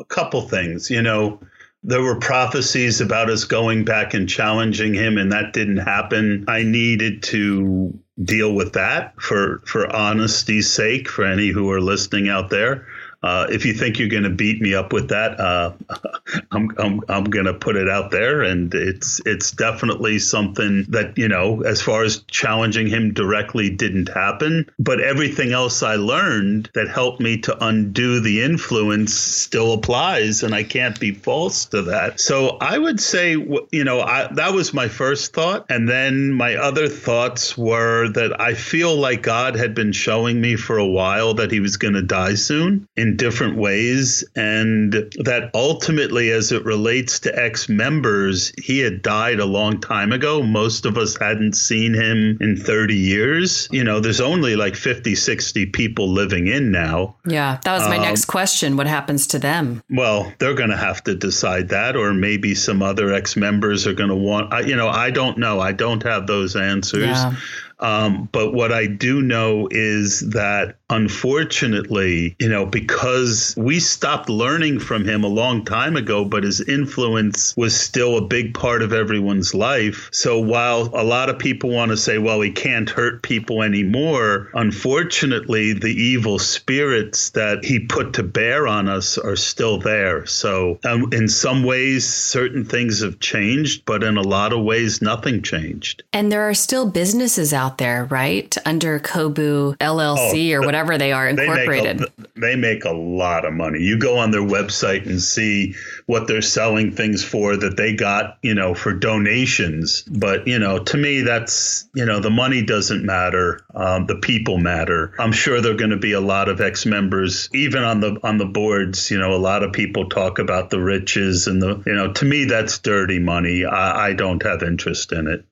a 0.00 0.04
couple 0.04 0.42
things. 0.42 0.90
You 0.90 1.02
know, 1.02 1.40
there 1.82 2.02
were 2.02 2.16
prophecies 2.16 3.00
about 3.00 3.30
us 3.30 3.44
going 3.44 3.84
back 3.84 4.14
and 4.14 4.28
challenging 4.28 4.94
him, 4.94 5.18
and 5.18 5.30
that 5.32 5.52
didn't 5.52 5.78
happen. 5.78 6.44
I 6.48 6.62
needed 6.62 7.22
to 7.24 7.98
deal 8.22 8.54
with 8.54 8.72
that 8.74 9.14
for 9.20 9.62
for 9.64 9.88
honesty's 9.88 10.70
sake 10.70 11.08
for 11.08 11.24
any 11.24 11.48
who 11.48 11.70
are 11.70 11.80
listening 11.80 12.28
out 12.28 12.50
there. 12.50 12.86
Uh, 13.22 13.46
if 13.50 13.66
you 13.66 13.74
think 13.74 13.98
you're 13.98 14.08
going 14.08 14.22
to 14.22 14.30
beat 14.30 14.62
me 14.62 14.74
up 14.74 14.92
with 14.92 15.08
that, 15.10 15.38
uh, 15.38 15.72
I'm, 16.50 16.70
I'm, 16.78 17.00
I'm 17.08 17.24
going 17.24 17.44
to 17.44 17.54
put 17.54 17.76
it 17.76 17.88
out 17.88 18.10
there. 18.10 18.42
And 18.42 18.72
it's, 18.74 19.20
it's 19.26 19.50
definitely 19.50 20.18
something 20.18 20.86
that, 20.88 21.18
you 21.18 21.28
know, 21.28 21.62
as 21.62 21.82
far 21.82 22.02
as 22.02 22.22
challenging 22.30 22.86
him 22.86 23.12
directly 23.12 23.68
didn't 23.68 24.08
happen, 24.08 24.70
but 24.78 25.00
everything 25.00 25.52
else 25.52 25.82
I 25.82 25.96
learned 25.96 26.70
that 26.74 26.88
helped 26.88 27.20
me 27.20 27.38
to 27.42 27.64
undo 27.64 28.20
the 28.20 28.42
influence 28.42 29.14
still 29.14 29.74
applies. 29.74 30.42
And 30.42 30.54
I 30.54 30.62
can't 30.62 30.98
be 30.98 31.12
false 31.12 31.66
to 31.66 31.82
that. 31.82 32.20
So 32.20 32.56
I 32.60 32.78
would 32.78 33.00
say, 33.00 33.32
you 33.32 33.84
know, 33.84 34.00
I, 34.00 34.32
that 34.34 34.54
was 34.54 34.72
my 34.72 34.88
first 34.88 35.34
thought. 35.34 35.66
And 35.68 35.88
then 35.88 36.32
my 36.32 36.56
other 36.56 36.88
thoughts 36.88 37.56
were 37.58 38.08
that 38.08 38.40
I 38.40 38.54
feel 38.54 38.96
like 38.96 39.22
God 39.22 39.56
had 39.56 39.74
been 39.74 39.92
showing 39.92 40.40
me 40.40 40.56
for 40.56 40.78
a 40.78 40.86
while 40.86 41.34
that 41.34 41.50
he 41.50 41.60
was 41.60 41.76
going 41.76 41.94
to 41.94 42.02
die 42.02 42.34
soon. 42.34 42.88
In 42.96 43.09
different 43.16 43.56
ways. 43.56 44.24
And 44.36 44.92
that 44.92 45.50
ultimately, 45.54 46.30
as 46.30 46.52
it 46.52 46.64
relates 46.64 47.20
to 47.20 47.38
ex 47.38 47.68
members, 47.68 48.52
he 48.62 48.80
had 48.80 49.02
died 49.02 49.40
a 49.40 49.46
long 49.46 49.80
time 49.80 50.12
ago. 50.12 50.42
Most 50.42 50.86
of 50.86 50.96
us 50.96 51.16
hadn't 51.16 51.54
seen 51.54 51.94
him 51.94 52.38
in 52.40 52.56
30 52.56 52.94
years. 52.94 53.68
You 53.70 53.84
know, 53.84 54.00
there's 54.00 54.20
only 54.20 54.56
like 54.56 54.76
50, 54.76 55.14
60 55.14 55.66
people 55.66 56.08
living 56.08 56.48
in 56.48 56.70
now. 56.70 57.16
Yeah, 57.26 57.58
that 57.64 57.72
was 57.72 57.88
my 57.88 57.96
um, 57.96 58.02
next 58.02 58.26
question. 58.26 58.76
What 58.76 58.86
happens 58.86 59.26
to 59.28 59.38
them? 59.38 59.82
Well, 59.90 60.32
they're 60.38 60.54
going 60.54 60.70
to 60.70 60.76
have 60.76 61.02
to 61.04 61.14
decide 61.14 61.68
that, 61.70 61.96
or 61.96 62.12
maybe 62.12 62.54
some 62.54 62.82
other 62.82 63.12
ex 63.12 63.36
members 63.36 63.86
are 63.86 63.94
going 63.94 64.10
to 64.10 64.16
want, 64.16 64.66
you 64.66 64.76
know, 64.76 64.88
I 64.88 65.10
don't 65.10 65.38
know. 65.38 65.60
I 65.60 65.72
don't 65.72 66.02
have 66.02 66.26
those 66.26 66.56
answers. 66.56 67.02
Yeah. 67.02 67.34
Um, 67.80 68.28
but 68.32 68.52
what 68.52 68.72
I 68.72 68.86
do 68.86 69.22
know 69.22 69.68
is 69.70 70.20
that 70.30 70.76
unfortunately, 70.90 72.36
you 72.38 72.48
know, 72.48 72.66
because 72.66 73.54
we 73.56 73.80
stopped 73.80 74.28
learning 74.28 74.80
from 74.80 75.04
him 75.04 75.24
a 75.24 75.28
long 75.28 75.64
time 75.64 75.96
ago, 75.96 76.24
but 76.24 76.44
his 76.44 76.60
influence 76.60 77.56
was 77.56 77.78
still 77.78 78.18
a 78.18 78.22
big 78.22 78.54
part 78.54 78.82
of 78.82 78.92
everyone's 78.92 79.54
life. 79.54 80.10
So 80.12 80.38
while 80.38 80.90
a 80.94 81.04
lot 81.04 81.30
of 81.30 81.38
people 81.38 81.70
want 81.70 81.90
to 81.90 81.96
say, 81.96 82.18
well, 82.18 82.40
he 82.40 82.50
can't 82.50 82.90
hurt 82.90 83.22
people 83.22 83.62
anymore, 83.62 84.50
unfortunately, 84.54 85.72
the 85.72 85.94
evil 85.94 86.38
spirits 86.38 87.30
that 87.30 87.64
he 87.64 87.78
put 87.78 88.14
to 88.14 88.22
bear 88.22 88.66
on 88.66 88.88
us 88.88 89.16
are 89.16 89.36
still 89.36 89.78
there. 89.78 90.26
So 90.26 90.78
um, 90.84 91.12
in 91.12 91.28
some 91.28 91.62
ways, 91.62 92.06
certain 92.06 92.64
things 92.64 93.00
have 93.00 93.20
changed, 93.20 93.84
but 93.86 94.02
in 94.02 94.16
a 94.16 94.22
lot 94.22 94.52
of 94.52 94.64
ways, 94.64 95.00
nothing 95.00 95.42
changed. 95.42 96.02
And 96.12 96.32
there 96.32 96.48
are 96.48 96.54
still 96.54 96.90
businesses 96.90 97.52
out 97.52 97.69
there, 97.78 98.04
right? 98.04 98.54
Under 98.66 98.98
COBU 99.00 99.76
LLC 99.78 100.52
oh, 100.52 100.58
or 100.58 100.66
whatever 100.66 100.98
they 100.98 101.12
are 101.12 101.28
incorporated. 101.28 102.00
They 102.10 102.16
make, 102.16 102.36
a, 102.36 102.40
they 102.40 102.56
make 102.56 102.84
a 102.84 102.92
lot 102.92 103.44
of 103.44 103.52
money. 103.52 103.80
You 103.80 103.98
go 103.98 104.18
on 104.18 104.30
their 104.30 104.42
website 104.42 105.06
and 105.06 105.20
see 105.20 105.74
what 106.06 106.26
they're 106.26 106.42
selling 106.42 106.92
things 106.92 107.24
for 107.24 107.56
that 107.56 107.76
they 107.76 107.94
got, 107.94 108.38
you 108.42 108.54
know, 108.54 108.74
for 108.74 108.92
donations. 108.92 110.02
But, 110.02 110.46
you 110.46 110.58
know, 110.58 110.78
to 110.78 110.96
me, 110.96 111.22
that's, 111.22 111.88
you 111.94 112.04
know, 112.04 112.20
the 112.20 112.30
money 112.30 112.62
doesn't 112.62 113.04
matter. 113.04 113.60
Um, 113.74 114.06
the 114.06 114.16
people 114.16 114.58
matter. 114.58 115.14
I'm 115.18 115.32
sure 115.32 115.60
there 115.60 115.72
are 115.72 115.76
going 115.76 115.90
to 115.90 115.96
be 115.96 116.12
a 116.12 116.20
lot 116.20 116.48
of 116.48 116.60
ex 116.60 116.86
members, 116.86 117.48
even 117.54 117.82
on 117.82 118.00
the, 118.00 118.18
on 118.22 118.38
the 118.38 118.46
boards, 118.46 119.10
you 119.10 119.18
know, 119.18 119.34
a 119.34 119.38
lot 119.38 119.62
of 119.62 119.72
people 119.72 120.08
talk 120.08 120.38
about 120.38 120.70
the 120.70 120.80
riches 120.80 121.46
and 121.46 121.62
the, 121.62 121.82
you 121.86 121.94
know, 121.94 122.12
to 122.12 122.24
me, 122.24 122.44
that's 122.44 122.78
dirty 122.78 123.18
money. 123.18 123.64
I, 123.64 124.08
I 124.08 124.12
don't 124.12 124.42
have 124.42 124.62
interest 124.62 125.12
in 125.12 125.28
it. 125.28 125.44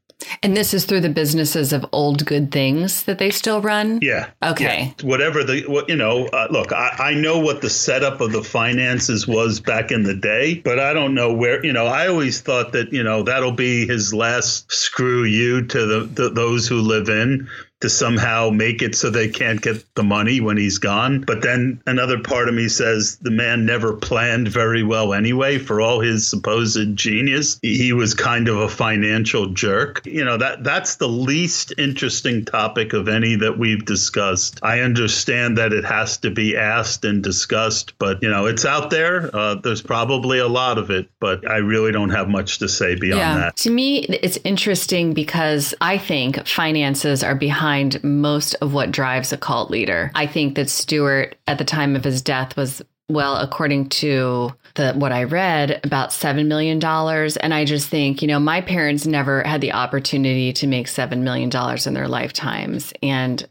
And 0.43 0.57
this 0.57 0.75
is 0.75 0.85
through 0.85 1.01
the 1.01 1.09
businesses 1.09 1.73
of 1.73 1.87
Olde 1.93 2.27
Good 2.27 2.51
Things 2.51 3.05
that 3.05 3.19
they 3.19 3.31
still 3.31 3.61
run? 3.61 4.01
Yeah. 4.03 4.31
Okay. 4.43 4.95
Yeah. 4.99 5.07
Whatever 5.07 5.45
the, 5.45 5.63
what, 5.69 5.89
you 5.89 5.97
know, 5.97 6.27
uh, 6.27 6.49
look, 6.51 6.73
I, 6.73 6.95
I 6.99 7.15
know 7.15 7.39
what 7.39 7.61
the 7.61 7.71
setup 7.71 8.21
of 8.21 8.33
the 8.33 8.43
finances 8.43 9.29
was 9.29 9.61
back 9.61 9.91
in 9.91 10.03
the 10.03 10.15
day, 10.15 10.57
but 10.57 10.81
I 10.81 10.93
don't 10.93 11.15
know 11.15 11.33
where, 11.33 11.65
you 11.65 11.73
know, 11.73 11.87
I 11.87 12.09
always 12.09 12.41
thought 12.41 12.73
that, 12.73 12.93
you 12.93 13.03
know, 13.03 13.23
that'll 13.23 13.53
be 13.53 13.87
his 13.87 14.13
last 14.13 14.71
screw 14.73 15.25
you 15.25 15.65
to 15.67 15.87
the, 15.87 16.01
the 16.01 16.31
those 16.31 16.67
who 16.67 16.81
live 16.81 17.09
in 17.09 17.49
to 17.81 17.89
somehow 17.89 18.51
make 18.51 18.83
it 18.83 18.95
so 18.95 19.09
they 19.09 19.29
can't 19.29 19.63
get 19.63 19.85
the 19.95 20.03
money 20.03 20.41
when 20.41 20.57
he's 20.57 20.79
gone. 20.79 21.21
But 21.21 21.43
then 21.43 21.81
another 21.87 22.19
part 22.19 22.49
of 22.49 22.55
me 22.55 22.69
says 22.69 23.17
the 23.19 23.31
man 23.31 23.67
never 23.67 23.95
planned 23.95 24.49
very 24.49 24.83
well 24.83 25.15
anyway 25.15 25.59
for 25.59 25.81
all 25.81 26.01
his 26.01 26.27
supposed 26.27 26.97
genius. 26.97 27.59
He 27.63 27.93
was 27.93 28.15
kind 28.15 28.49
of 28.49 28.59
a 28.59 28.69
financial 28.69 29.49
jerk. 29.53 30.05
You 30.05 30.25
know, 30.25 30.37
that 30.39 30.65
that's 30.65 30.97
the 30.97 31.09
least 31.09 31.73
interesting 31.79 32.45
topic 32.45 32.93
of 32.95 33.09
any 33.09 33.37
that 33.37 33.59
we've 33.59 33.85
discussed. 33.85 34.59
I 34.63 34.81
understand 34.81 35.57
that 35.59 35.73
it 35.73 35.85
has 35.85 36.19
to 36.19 36.31
be 36.31 36.57
asked 36.57 37.05
and 37.05 37.23
discussed, 37.23 37.97
but 37.99 38.21
you 38.23 38.29
know, 38.29 38.47
it's 38.47 38.65
out 38.65 38.91
there. 38.91 39.31
Uh, 39.35 39.55
there's 39.55 39.83
probably 39.83 40.39
a 40.39 40.49
lot 40.49 40.79
of 40.79 40.91
it, 40.91 41.09
but 41.21 41.49
I 41.49 41.59
really 41.59 41.93
don't 41.93 42.11
have 42.11 42.29
much 42.29 42.59
to 42.59 42.69
say 42.69 42.97
beyond 42.97 43.21
yeah. 43.21 43.35
that. 43.37 43.57
To 43.59 43.71
me, 43.71 44.01
it's 44.01 44.39
interesting 44.43 45.15
because 45.15 45.75
I 45.81 45.99
think 45.99 46.45
finances 46.47 47.23
are 47.23 47.37
behind 47.37 47.68
behind 47.69 48.03
most 48.03 48.55
of 48.63 48.73
what 48.73 48.91
drives 48.91 49.31
a 49.31 49.37
cult 49.37 49.71
leader. 49.71 50.11
I 50.15 50.27
think 50.27 50.55
that 50.55 50.71
Stewart, 50.71 51.37
at 51.47 51.59
the 51.59 51.65
time 51.65 51.97
of 51.97 52.05
his 52.05 52.23
death, 52.23 52.57
was 52.57 52.83
well, 53.11 53.37
according 53.37 53.89
to 53.89 54.55
the 54.75 54.93
what 54.95 55.13
I 55.13 55.25
read 55.25 55.81
about 55.85 56.13
seven 56.13 56.49
million 56.49 56.79
dollars, 56.79 57.37
and 57.37 57.53
I 57.53 57.67
just 57.67 57.89
think, 57.89 58.23
you 58.23 58.29
know, 58.29 58.39
my 58.39 58.63
parents 58.63 59.07
never 59.07 59.43
had 59.43 59.61
the 59.61 59.73
opportunity 59.73 60.53
to 60.55 60.67
make 60.67 60.89
seven 60.89 61.25
million 61.25 61.51
dollars 61.51 61.87
in 61.87 61.93
their 61.93 62.09
lifetimes, 62.09 62.93
and 63.03 63.47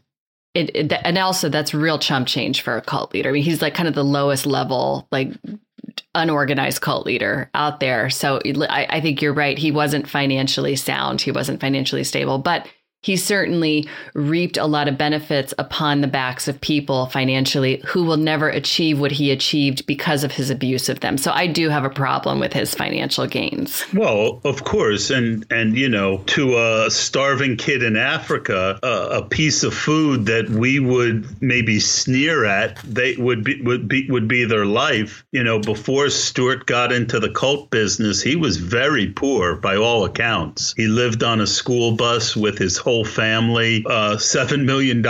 it, 0.54 0.74
it, 0.74 0.92
and 1.04 1.18
also 1.18 1.48
that's 1.48 1.72
real 1.72 1.98
chump 1.98 2.26
change 2.26 2.62
for 2.62 2.76
a 2.76 2.82
cult 2.82 3.14
leader. 3.14 3.28
I 3.28 3.32
mean, 3.32 3.42
he's 3.44 3.62
like 3.62 3.74
kind 3.74 3.88
of 3.88 3.94
the 3.94 4.04
lowest 4.04 4.46
level, 4.46 5.06
like 5.12 5.32
unorganized 6.14 6.80
cult 6.80 7.06
leader 7.06 7.50
out 7.54 7.78
there. 7.80 8.10
So 8.10 8.40
I, 8.44 8.86
I 8.90 9.00
think 9.00 9.22
you're 9.22 9.32
right. 9.32 9.58
He 9.58 9.70
wasn't 9.70 10.08
financially 10.08 10.74
sound. 10.76 11.20
He 11.20 11.30
wasn't 11.30 11.60
financially 11.60 12.04
stable, 12.04 12.38
but 12.38 12.66
he 13.00 13.16
certainly 13.16 13.88
reaped 14.14 14.56
a 14.56 14.66
lot 14.66 14.88
of 14.88 14.98
benefits 14.98 15.54
upon 15.56 16.00
the 16.00 16.08
backs 16.08 16.48
of 16.48 16.60
people 16.60 17.06
financially 17.06 17.80
who 17.86 18.04
will 18.04 18.16
never 18.16 18.48
achieve 18.48 18.98
what 18.98 19.12
he 19.12 19.30
achieved 19.30 19.86
because 19.86 20.24
of 20.24 20.32
his 20.32 20.50
abuse 20.50 20.88
of 20.88 21.00
them. 21.00 21.16
So 21.16 21.30
I 21.30 21.46
do 21.46 21.68
have 21.68 21.84
a 21.84 21.90
problem 21.90 22.40
with 22.40 22.52
his 22.52 22.74
financial 22.74 23.26
gains. 23.26 23.84
Well, 23.94 24.40
of 24.44 24.64
course, 24.64 25.10
and 25.10 25.46
and 25.50 25.76
you 25.76 25.88
know, 25.88 26.18
to 26.18 26.56
a 26.58 26.90
starving 26.90 27.56
kid 27.56 27.82
in 27.82 27.96
Africa, 27.96 28.78
uh, 28.82 29.20
a 29.22 29.22
piece 29.22 29.62
of 29.62 29.74
food 29.74 30.26
that 30.26 30.48
we 30.48 30.80
would 30.80 31.40
maybe 31.40 31.78
sneer 31.78 32.44
at, 32.44 32.78
they 32.78 33.14
would 33.16 33.44
be 33.44 33.60
would 33.62 33.86
be 33.86 34.10
would 34.10 34.26
be 34.26 34.44
their 34.44 34.66
life. 34.66 35.24
You 35.30 35.44
know, 35.44 35.60
before 35.60 36.10
Stewart 36.10 36.66
got 36.66 36.90
into 36.90 37.20
the 37.20 37.30
cult 37.30 37.70
business, 37.70 38.20
he 38.20 38.34
was 38.34 38.56
very 38.56 39.08
poor 39.12 39.54
by 39.54 39.76
all 39.76 40.04
accounts. 40.04 40.74
He 40.76 40.88
lived 40.88 41.22
on 41.22 41.40
a 41.40 41.46
school 41.46 41.92
bus 41.92 42.36
with 42.36 42.58
his 42.58 42.76
whole 42.88 43.04
family, 43.04 43.84
uh, 43.84 44.16
$7 44.16 44.64
million, 44.64 45.02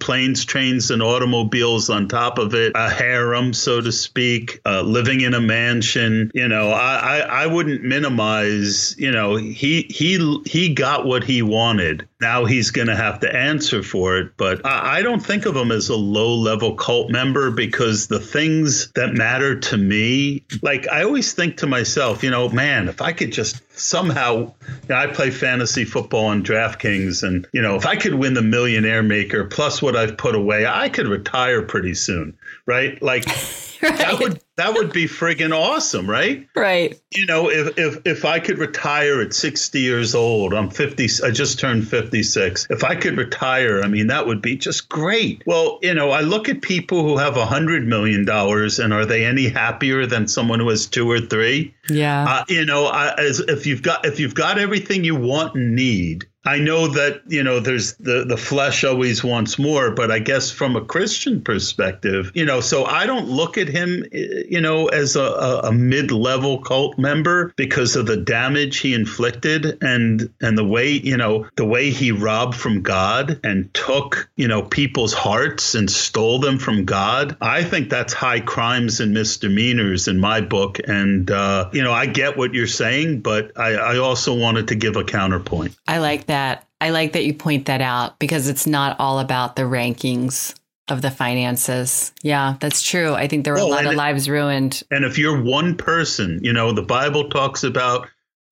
planes, 0.00 0.44
trains, 0.44 0.90
and 0.90 1.00
automobiles 1.00 1.88
on 1.88 2.08
top 2.08 2.36
of 2.38 2.52
it, 2.52 2.72
a 2.74 2.90
harem, 2.90 3.52
so 3.52 3.80
to 3.80 3.92
speak, 3.92 4.60
uh, 4.66 4.80
living 4.80 5.20
in 5.20 5.32
a 5.32 5.40
mansion. 5.40 6.32
You 6.34 6.48
know, 6.48 6.70
I, 6.70 6.96
I, 6.96 7.18
I 7.44 7.46
wouldn't 7.46 7.84
minimize, 7.84 8.98
you 8.98 9.12
know, 9.12 9.36
he, 9.36 9.82
he, 9.82 10.42
he 10.46 10.74
got 10.74 11.06
what 11.06 11.22
he 11.22 11.42
wanted. 11.42 12.08
Now 12.20 12.46
he's 12.46 12.70
going 12.70 12.88
to 12.88 12.96
have 12.96 13.20
to 13.20 13.34
answer 13.34 13.82
for 13.82 14.16
it. 14.16 14.36
But 14.36 14.64
I, 14.64 14.98
I 14.98 15.02
don't 15.02 15.24
think 15.24 15.44
of 15.44 15.54
him 15.54 15.70
as 15.70 15.90
a 15.90 15.96
low 15.96 16.34
level 16.34 16.74
cult 16.74 17.10
member 17.10 17.50
because 17.50 18.06
the 18.06 18.20
things 18.20 18.90
that 18.92 19.12
matter 19.12 19.58
to 19.60 19.76
me, 19.76 20.44
like 20.62 20.88
I 20.88 21.02
always 21.02 21.34
think 21.34 21.58
to 21.58 21.66
myself, 21.66 22.22
you 22.22 22.30
know, 22.30 22.48
man, 22.48 22.88
if 22.88 23.02
I 23.02 23.12
could 23.12 23.32
just 23.32 23.60
somehow, 23.78 24.36
you 24.38 24.88
know, 24.88 24.96
I 24.96 25.08
play 25.08 25.30
fantasy 25.30 25.84
football 25.84 26.26
on 26.26 26.42
DraftKings, 26.42 27.22
and 27.22 27.46
you 27.52 27.60
know, 27.60 27.76
if 27.76 27.86
I 27.86 27.96
could 27.96 28.14
win 28.14 28.34
the 28.34 28.42
Millionaire 28.42 29.02
Maker 29.02 29.44
plus 29.44 29.82
what 29.82 29.96
I've 29.96 30.16
put 30.16 30.34
away, 30.34 30.66
I 30.66 30.88
could 30.88 31.08
retire 31.08 31.62
pretty 31.62 31.94
soon, 31.94 32.36
right? 32.66 33.00
Like 33.02 33.26
right. 33.82 33.98
that 33.98 34.18
would 34.20 34.40
that 34.56 34.72
would 34.72 34.92
be 34.92 35.04
friggin' 35.04 35.54
awesome, 35.54 36.08
right? 36.08 36.48
Right. 36.56 36.98
You 37.10 37.26
know, 37.26 37.50
if, 37.50 37.78
if 37.78 37.98
if 38.06 38.24
I 38.24 38.40
could 38.40 38.58
retire 38.58 39.20
at 39.20 39.34
60 39.34 39.80
years 39.80 40.14
old, 40.14 40.54
I'm 40.54 40.70
50, 40.70 41.08
I 41.24 41.30
just 41.30 41.58
turned 41.58 41.86
56. 41.86 42.66
If 42.70 42.82
I 42.82 42.94
could 42.94 43.18
retire, 43.18 43.82
I 43.82 43.88
mean, 43.88 44.06
that 44.06 44.26
would 44.26 44.40
be 44.40 44.56
just 44.56 44.88
great. 44.88 45.42
Well, 45.46 45.78
you 45.82 45.94
know, 45.94 46.10
I 46.10 46.22
look 46.22 46.48
at 46.48 46.62
people 46.62 47.02
who 47.02 47.18
have 47.18 47.36
a 47.36 47.44
hundred 47.44 47.86
million 47.86 48.24
dollars, 48.24 48.78
and 48.78 48.92
are 48.92 49.04
they 49.04 49.24
any 49.24 49.48
happier 49.48 50.06
than 50.06 50.26
someone 50.26 50.60
who 50.60 50.70
has 50.70 50.86
two 50.86 51.10
or 51.10 51.20
three? 51.20 51.74
Yeah. 51.88 52.24
Uh, 52.26 52.44
you 52.48 52.64
know, 52.64 52.86
I, 52.86 53.14
as 53.18 53.40
if 53.40 53.66
you've 53.66 53.82
got 53.82 54.06
if 54.06 54.18
you've 54.20 54.34
got 54.34 54.58
everything 54.58 55.04
you 55.04 55.16
want 55.16 55.54
and 55.54 55.74
need, 55.74 56.26
I 56.46 56.60
know 56.60 56.86
that 56.86 57.22
you 57.26 57.42
know 57.42 57.58
there's 57.58 57.94
the 57.94 58.24
the 58.24 58.36
flesh 58.36 58.84
always 58.84 59.24
wants 59.24 59.58
more, 59.58 59.90
but 59.90 60.12
I 60.12 60.20
guess 60.20 60.48
from 60.48 60.76
a 60.76 60.80
Christian 60.80 61.42
perspective, 61.42 62.30
you 62.34 62.44
know, 62.44 62.60
so 62.60 62.84
I 62.84 63.04
don't 63.04 63.28
look 63.28 63.58
at 63.58 63.66
him, 63.66 64.04
you 64.12 64.60
know, 64.60 64.86
as 64.86 65.16
a, 65.16 65.60
a 65.64 65.72
mid 65.72 66.12
level 66.12 66.60
cult 66.60 66.98
member 66.98 67.52
because 67.56 67.96
of 67.96 68.06
the 68.06 68.16
damage 68.16 68.78
he 68.78 68.94
inflicted 68.94 69.82
and 69.82 70.32
and 70.40 70.56
the 70.56 70.64
way 70.64 70.90
you 70.90 71.16
know 71.16 71.48
the 71.56 71.64
way 71.64 71.90
he 71.90 72.12
robbed 72.12 72.54
from 72.54 72.82
God 72.82 73.40
and 73.42 73.74
took 73.74 74.30
you 74.36 74.46
know 74.46 74.62
people's 74.62 75.12
hearts 75.12 75.74
and 75.74 75.90
stole 75.90 76.38
them 76.38 76.60
from 76.60 76.84
God. 76.84 77.36
I 77.40 77.64
think 77.64 77.90
that's 77.90 78.12
high 78.12 78.40
crimes 78.40 79.00
and 79.00 79.12
misdemeanors 79.12 80.06
in 80.06 80.20
my 80.20 80.42
book, 80.42 80.78
and 80.86 81.28
uh, 81.28 81.70
you 81.72 81.82
know 81.82 81.92
I 81.92 82.06
get 82.06 82.36
what 82.36 82.54
you're 82.54 82.68
saying, 82.68 83.22
but 83.22 83.50
I, 83.58 83.74
I 83.74 83.98
also 83.98 84.32
wanted 84.32 84.68
to 84.68 84.76
give 84.76 84.94
a 84.94 85.02
counterpoint. 85.02 85.76
I 85.88 85.98
like 85.98 86.26
that 86.26 86.35
that. 86.36 86.66
I 86.82 86.90
like 86.90 87.14
that 87.14 87.24
you 87.24 87.32
point 87.32 87.66
that 87.66 87.80
out 87.80 88.18
because 88.18 88.48
it's 88.48 88.66
not 88.66 89.00
all 89.00 89.18
about 89.18 89.56
the 89.56 89.62
rankings 89.62 90.54
of 90.88 91.00
the 91.00 91.10
finances. 91.10 92.12
Yeah, 92.22 92.56
that's 92.60 92.82
true. 92.82 93.14
I 93.14 93.26
think 93.26 93.44
there 93.44 93.54
were 93.54 93.60
well, 93.60 93.68
a 93.68 93.76
lot 93.76 93.86
of 93.86 93.94
lives 93.94 94.28
ruined. 94.28 94.82
And 94.90 95.04
if 95.04 95.16
you're 95.16 95.42
one 95.42 95.76
person, 95.76 96.40
you 96.42 96.52
know, 96.52 96.72
the 96.72 96.82
Bible 96.82 97.30
talks 97.30 97.64
about 97.64 98.08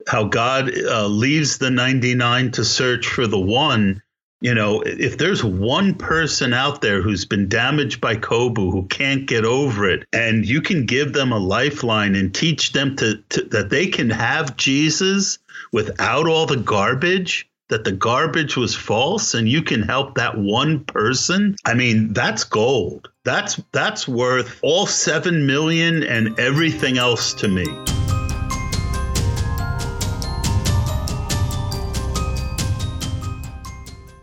how 0.09 0.25
God 0.25 0.71
uh, 0.75 1.07
leaves 1.07 1.59
the 1.59 1.71
99 1.71 2.53
to 2.53 2.65
search 2.65 3.07
for 3.07 3.27
the 3.27 3.39
one. 3.39 4.03
You 4.41 4.55
know, 4.55 4.83
if 4.83 5.19
there's 5.19 5.45
one 5.45 5.95
person 5.95 6.53
out 6.53 6.81
there 6.81 7.03
who's 7.03 7.25
been 7.25 7.49
damaged 7.49 8.01
by 8.01 8.17
COBU 8.17 8.73
who 8.73 8.87
can't 8.87 9.27
get 9.27 9.45
over 9.45 9.89
it, 9.89 10.07
and 10.13 10.45
you 10.45 10.61
can 10.61 10.87
give 10.87 11.13
them 11.13 11.33
a 11.33 11.39
lifeline 11.39 12.15
and 12.15 12.35
teach 12.35 12.73
them 12.73 12.97
to, 12.97 13.23
to 13.31 13.43
that 13.51 13.71
they 13.71 13.87
can 13.87 14.11
have 14.11 14.57
Jesus 14.57 15.39
without 15.73 16.27
all 16.27 16.47
the 16.47 16.57
garbage, 16.57 17.49
that 17.69 17.85
the 17.85 17.93
garbage 17.93 18.57
was 18.57 18.75
false 18.75 19.33
and 19.35 19.49
you 19.49 19.63
can 19.63 19.83
help 19.83 20.15
that 20.17 20.37
one 20.37 20.85
person, 20.85 21.57
I 21.65 21.75
mean, 21.75 22.13
that's 22.13 22.45
gold. 22.45 23.09
That's 23.25 23.61
that's 23.73 24.07
worth 24.07 24.59
all 24.63 24.87
7 24.87 25.47
million 25.47 26.03
and 26.03 26.39
everything 26.39 26.99
else 26.99 27.33
to 27.35 27.49
me. 27.49 27.65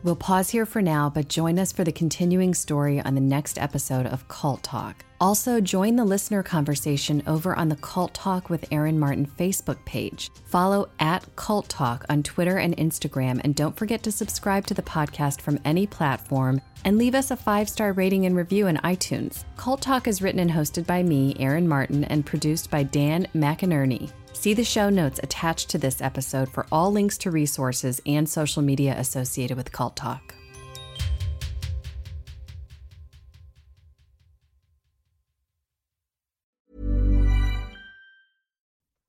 We'll 0.04 0.16
pause 0.16 0.50
here 0.50 0.66
for 0.66 0.82
now, 0.82 1.10
but 1.10 1.28
join 1.28 1.60
us 1.60 1.72
for 1.72 1.84
the 1.84 1.92
continuing 1.92 2.56
story 2.56 3.00
on 3.00 3.14
the 3.14 3.22
next 3.22 3.60
episode 3.60 4.08
of 4.08 4.28
Cult 4.28 4.64
Talk. 4.64 5.06
Also, 5.22 5.62
join 5.62 5.96
the 5.96 6.04
listener 6.04 6.42
conversation 6.42 7.22
over 7.28 7.56
on 7.56 7.70
the 7.70 7.76
Cult 7.76 8.12
Talk 8.16 8.50
with 8.50 8.66
Aaron 8.72 8.98
Martin 8.98 9.28
Facebook 9.28 9.78
page. 9.86 10.32
Follow 10.46 10.90
at 11.00 11.24
Cult 11.36 11.70
Talk 11.70 12.04
on 12.10 12.24
Twitter 12.24 12.58
and 12.58 12.76
Instagram, 12.78 13.40
and 13.44 13.54
don't 13.54 13.78
forget 13.78 14.02
to 14.02 14.12
subscribe 14.12 14.66
to 14.66 14.74
the 14.74 14.82
podcast 14.82 15.40
from 15.40 15.60
any 15.64 15.86
platform 15.86 16.60
and 16.86 16.98
leave 16.98 17.14
us 17.14 17.30
a 17.30 17.36
five 17.36 17.70
star 17.70 17.94
rating 17.94 18.26
and 18.26 18.36
review 18.36 18.66
in 18.66 18.78
iTunes. 18.78 19.44
Cult 19.58 19.84
Talk 19.84 20.08
is 20.08 20.24
written 20.24 20.40
and 20.40 20.50
hosted 20.50 20.88
by 20.88 21.04
me, 21.04 21.36
Aaron 21.38 21.68
Martin, 21.68 22.04
and 22.06 22.26
produced 22.26 22.72
by 22.72 22.82
Dan 22.82 23.28
McInerney. 23.36 24.12
See 24.34 24.56
the 24.56 24.64
show 24.64 24.90
notes 24.90 25.20
attached 25.22 25.70
to 25.70 25.78
this 25.78 26.02
episode 26.02 26.50
for 26.50 26.66
all 26.72 26.92
links 26.92 27.20
to 27.20 27.30
resources 27.30 28.02
and 28.08 28.28
social 28.28 28.64
media 28.64 28.96
associated 28.98 29.56
with 29.56 29.72
Cult 29.72 29.96
Talk. 29.96 30.34